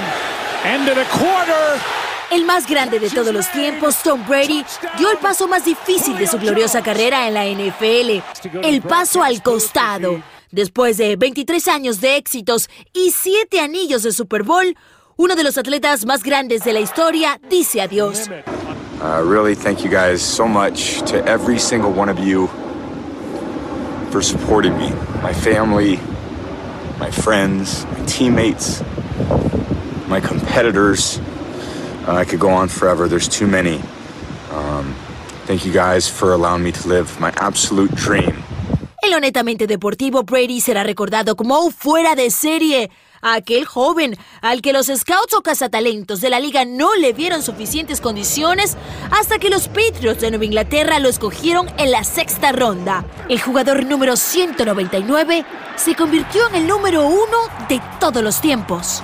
End 0.63 0.87
of 0.89 0.95
the 0.95 1.05
quarter. 1.05 2.04
El 2.31 2.43
más 2.45 2.67
grande 2.67 2.99
de 2.99 3.09
todos 3.09 3.33
los 3.33 3.51
tiempos, 3.51 4.01
Tom 4.03 4.25
Brady, 4.27 4.65
dio 4.97 5.11
el 5.11 5.17
paso 5.17 5.47
más 5.47 5.63
difícil 5.63 6.17
de 6.17 6.27
su 6.27 6.37
gloriosa 6.37 6.81
carrera 6.81 7.27
en 7.27 7.33
la 7.33 7.45
NFL, 7.45 8.21
el 8.63 8.81
paso 8.81 9.23
al 9.23 9.41
costado. 9.41 10.21
Después 10.51 10.97
de 10.97 11.15
23 11.15 11.67
años 11.67 12.01
de 12.01 12.17
éxitos 12.17 12.69
y 12.93 13.11
7 13.11 13.59
anillos 13.59 14.03
de 14.03 14.11
Super 14.11 14.43
Bowl, 14.43 14.75
uno 15.17 15.35
de 15.35 15.43
los 15.43 15.57
atletas 15.57 16.05
más 16.05 16.23
grandes 16.23 16.63
de 16.63 16.73
la 16.73 16.79
historia 16.79 17.39
dice 17.49 17.81
adiós. 17.81 18.27
I 19.01 19.19
really 19.19 19.55
thank 19.55 19.83
you 19.83 19.89
guys 19.89 20.21
so 20.21 20.47
much 20.47 21.01
to 21.11 21.17
every 21.27 21.59
single 21.59 21.91
one 21.91 22.09
of 22.09 22.19
you 22.19 22.49
for 24.11 24.21
supporting 24.21 24.75
me, 24.77 24.91
my 25.21 25.33
family, 25.33 25.99
my 26.99 27.11
friends, 27.11 27.85
my 27.91 28.05
teammates, 28.05 28.81
my 30.07 30.19
competitors. 30.19 31.19
Uh, 32.07 32.13
I 32.13 32.25
could 32.25 32.39
go 32.39 32.49
on 32.49 32.69
forever. 32.69 33.07
There's 33.07 33.27
too 33.27 33.47
many. 33.47 33.81
Um, 34.51 34.93
thank 35.45 35.65
you 35.65 35.73
guys 35.73 36.07
for 36.07 36.33
allowing 36.33 36.63
me 36.63 36.71
to 36.71 36.87
live 36.87 37.19
my 37.19 37.31
absolute 37.37 37.93
dream. 37.95 38.43
En 39.01 39.11
lo 39.11 39.19
netamente 39.19 39.67
deportivo, 39.67 40.23
Brady 40.23 40.61
será 40.61 40.83
recordado 40.83 41.35
como 41.35 41.69
fuera 41.71 42.15
de 42.15 42.31
serie. 42.31 42.89
Aquel 43.21 43.65
joven 43.65 44.17
al 44.41 44.61
que 44.61 44.73
los 44.73 44.87
scouts 44.87 45.33
o 45.35 45.41
cazatalentos 45.41 46.21
de 46.21 46.29
la 46.29 46.39
liga 46.39 46.63
no 46.65 46.93
le 46.95 47.13
vieron 47.13 47.41
suficientes 47.41 48.01
condiciones 48.01 48.77
hasta 49.11 49.39
que 49.39 49.49
los 49.49 49.67
Patriots 49.67 50.21
de 50.21 50.29
Nueva 50.29 50.45
Inglaterra 50.45 50.99
lo 50.99 51.09
escogieron 51.09 51.67
en 51.77 51.91
la 51.91 52.03
sexta 52.03 52.51
ronda. 52.51 53.05
El 53.29 53.41
jugador 53.41 53.85
número 53.85 54.15
199 54.15 55.45
se 55.75 55.95
convirtió 55.95 56.47
en 56.49 56.55
el 56.55 56.67
número 56.67 57.07
uno 57.07 57.37
de 57.67 57.81
todos 57.99 58.23
los 58.23 58.41
tiempos. 58.41 59.03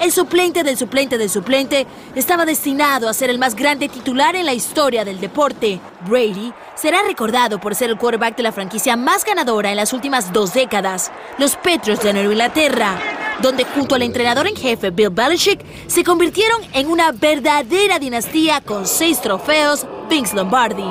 El 0.00 0.12
suplente 0.12 0.64
del 0.64 0.76
suplente 0.76 1.18
del 1.18 1.30
suplente 1.30 1.86
estaba 2.14 2.44
destinado 2.44 3.08
a 3.08 3.14
ser 3.14 3.30
el 3.30 3.38
más 3.38 3.54
grande 3.54 3.88
titular 3.88 4.36
en 4.36 4.44
la 4.44 4.52
historia 4.52 5.04
del 5.04 5.20
deporte. 5.20 5.80
Brady 6.06 6.52
será 6.74 7.02
recordado 7.02 7.60
por 7.60 7.74
ser 7.74 7.90
el 7.90 7.96
quarterback 7.98 8.36
de 8.36 8.42
la 8.42 8.52
franquicia 8.52 8.96
más 8.96 9.24
ganadora 9.24 9.70
en 9.70 9.76
las 9.76 9.92
últimas 9.92 10.32
dos 10.32 10.52
décadas, 10.52 11.10
los 11.38 11.56
Patriots 11.56 12.02
de 12.02 12.12
Nueva 12.12 12.32
Inglaterra, 12.32 12.98
donde 13.40 13.64
junto 13.64 13.94
al 13.94 14.02
entrenador 14.02 14.46
en 14.46 14.56
jefe 14.56 14.90
Bill 14.90 15.10
Belichick 15.10 15.64
se 15.86 16.04
convirtieron 16.04 16.60
en 16.72 16.88
una 16.88 17.12
verdadera 17.12 17.98
dinastía 17.98 18.60
con 18.60 18.86
seis 18.86 19.20
trofeos 19.20 19.86
Vince 20.10 20.34
Lombardi. 20.36 20.84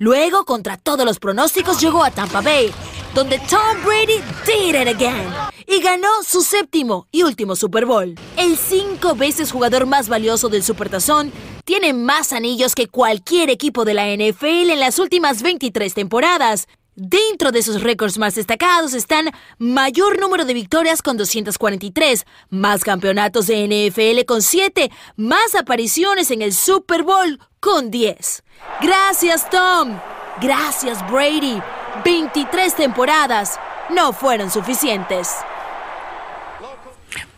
Luego, 0.00 0.44
contra 0.44 0.76
todos 0.76 1.04
los 1.04 1.18
pronósticos, 1.18 1.80
llegó 1.80 2.04
a 2.04 2.12
Tampa 2.12 2.40
Bay, 2.40 2.72
donde 3.18 3.40
Tom 3.50 3.84
Brady 3.84 4.22
did 4.46 4.80
it 4.80 4.86
again 4.86 5.26
y 5.66 5.82
ganó 5.82 6.06
su 6.24 6.40
séptimo 6.40 7.08
y 7.10 7.24
último 7.24 7.56
Super 7.56 7.84
Bowl. 7.84 8.14
El 8.36 8.56
cinco 8.56 9.16
veces 9.16 9.50
jugador 9.50 9.86
más 9.86 10.08
valioso 10.08 10.48
del 10.48 10.62
Supertazón 10.62 11.32
tiene 11.64 11.94
más 11.94 12.32
anillos 12.32 12.76
que 12.76 12.86
cualquier 12.86 13.50
equipo 13.50 13.84
de 13.84 13.94
la 13.94 14.06
NFL 14.06 14.70
en 14.70 14.78
las 14.78 15.00
últimas 15.00 15.42
23 15.42 15.94
temporadas. 15.94 16.68
Dentro 16.94 17.50
de 17.50 17.62
sus 17.62 17.82
récords 17.82 18.18
más 18.18 18.36
destacados 18.36 18.94
están 18.94 19.30
mayor 19.58 20.20
número 20.20 20.44
de 20.44 20.54
victorias 20.54 21.02
con 21.02 21.16
243, 21.16 22.24
más 22.50 22.84
campeonatos 22.84 23.48
de 23.48 23.66
NFL 23.66 24.26
con 24.26 24.42
7, 24.42 24.92
más 25.16 25.56
apariciones 25.56 26.30
en 26.30 26.40
el 26.40 26.54
Super 26.54 27.02
Bowl 27.02 27.40
con 27.58 27.90
10. 27.90 28.44
Gracias 28.80 29.50
Tom, 29.50 29.98
gracias 30.40 31.04
Brady. 31.10 31.60
23 32.04 32.74
temporadas 32.74 33.58
no 33.90 34.12
fueron 34.12 34.50
suficientes. 34.50 35.28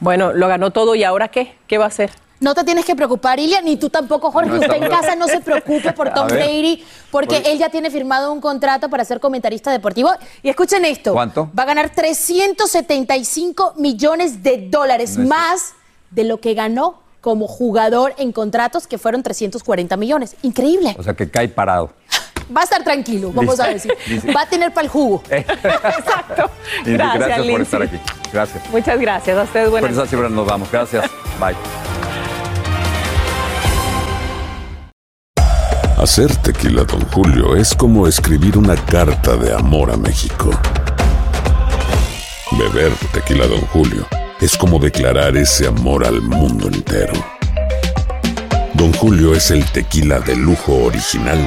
Bueno, 0.01 0.33
lo 0.33 0.49
ganó 0.49 0.71
todo 0.71 0.95
y 0.95 1.05
ahora 1.05 1.29
qué? 1.29 1.57
¿Qué 1.67 1.79
va 1.79 1.85
a 1.85 1.89
hacer? 1.89 2.11
No 2.41 2.55
te 2.55 2.65
tienes 2.65 2.87
que 2.87 2.97
preocupar, 2.97 3.39
Ilia, 3.39 3.61
ni 3.61 3.77
tú 3.77 3.91
tampoco, 3.91 4.31
Jorge. 4.31 4.49
No, 4.49 4.57
Usted 4.57 4.73
en 4.73 4.89
casa 4.89 5.15
no 5.15 5.29
se 5.29 5.41
preocupe 5.41 5.93
por 5.93 6.11
Tom. 6.15 6.27
Brady, 6.27 6.83
porque 7.11 7.43
él 7.45 7.59
ya 7.59 7.69
tiene 7.69 7.91
firmado 7.91 8.33
un 8.33 8.41
contrato 8.41 8.89
para 8.89 9.05
ser 9.05 9.21
comentarista 9.21 9.71
deportivo. 9.71 10.11
Y 10.43 10.49
escuchen 10.49 10.87
esto. 10.87 11.13
¿Cuánto? 11.13 11.51
Va 11.57 11.65
a 11.65 11.67
ganar 11.67 11.91
375 11.91 13.75
millones 13.77 14.43
de 14.43 14.69
dólares 14.71 15.19
No 15.19 15.29
más 15.29 15.75
de 16.11 16.25
lo 16.25 16.41
que 16.41 16.55
ganó 16.55 17.03
como 17.21 17.47
jugador 17.47 18.15
en 18.17 18.33
contratos, 18.33 18.87
que 18.87 18.97
fueron 18.97 19.23
340 19.23 19.99
millones. 19.99 20.37
Increíble. 20.41 20.97
O 20.99 21.03
sea, 21.03 21.13
que 21.13 21.31
cae 21.31 21.49
parado. 21.49 21.91
Va 22.55 22.63
a 22.63 22.65
estar 22.65 22.83
tranquilo, 22.83 23.33
vamos 23.33 23.61
a 23.61 23.69
decir. 23.69 23.95
dice- 24.07 24.33
Va 24.33 24.43
a 24.43 24.47
tener 24.47 24.73
para 24.73 24.85
el 24.87 24.91
jugo. 24.91 25.23
Exacto. 25.31 26.51
Gracias, 26.85 27.15
gracias 27.15 27.39
por 27.39 27.47
Lindsay. 27.47 27.63
estar 27.63 27.83
aquí. 27.83 27.99
Gracias. 28.33 28.71
Muchas 28.71 29.01
gracias. 29.01 29.39
A 29.39 29.43
ustedes 29.43 29.71
buenas 29.71 29.93
esa 29.93 30.07
cifra 30.07 30.29
nos 30.29 30.47
vamos. 30.47 30.71
Gracias. 30.71 31.09
Bye. 31.39 31.55
Hacer 35.99 36.35
tequila, 36.37 36.85
Don 36.85 37.03
Julio, 37.11 37.55
es 37.57 37.75
como 37.75 38.07
escribir 38.07 38.57
una 38.57 38.75
carta 38.75 39.37
de 39.37 39.53
amor 39.55 39.91
a 39.93 39.97
México. 39.97 40.51
Beber 42.53 42.93
tequila, 43.13 43.47
Don 43.47 43.61
Julio, 43.67 44.07
es 44.41 44.57
como 44.57 44.79
declarar 44.79 45.37
ese 45.37 45.67
amor 45.67 46.07
al 46.07 46.23
mundo 46.23 46.69
entero. 46.69 47.13
Don 48.75 48.93
Julio 48.95 49.35
es 49.35 49.51
el 49.51 49.63
tequila 49.73 50.21
de 50.21 50.37
lujo 50.37 50.85
original, 50.85 51.47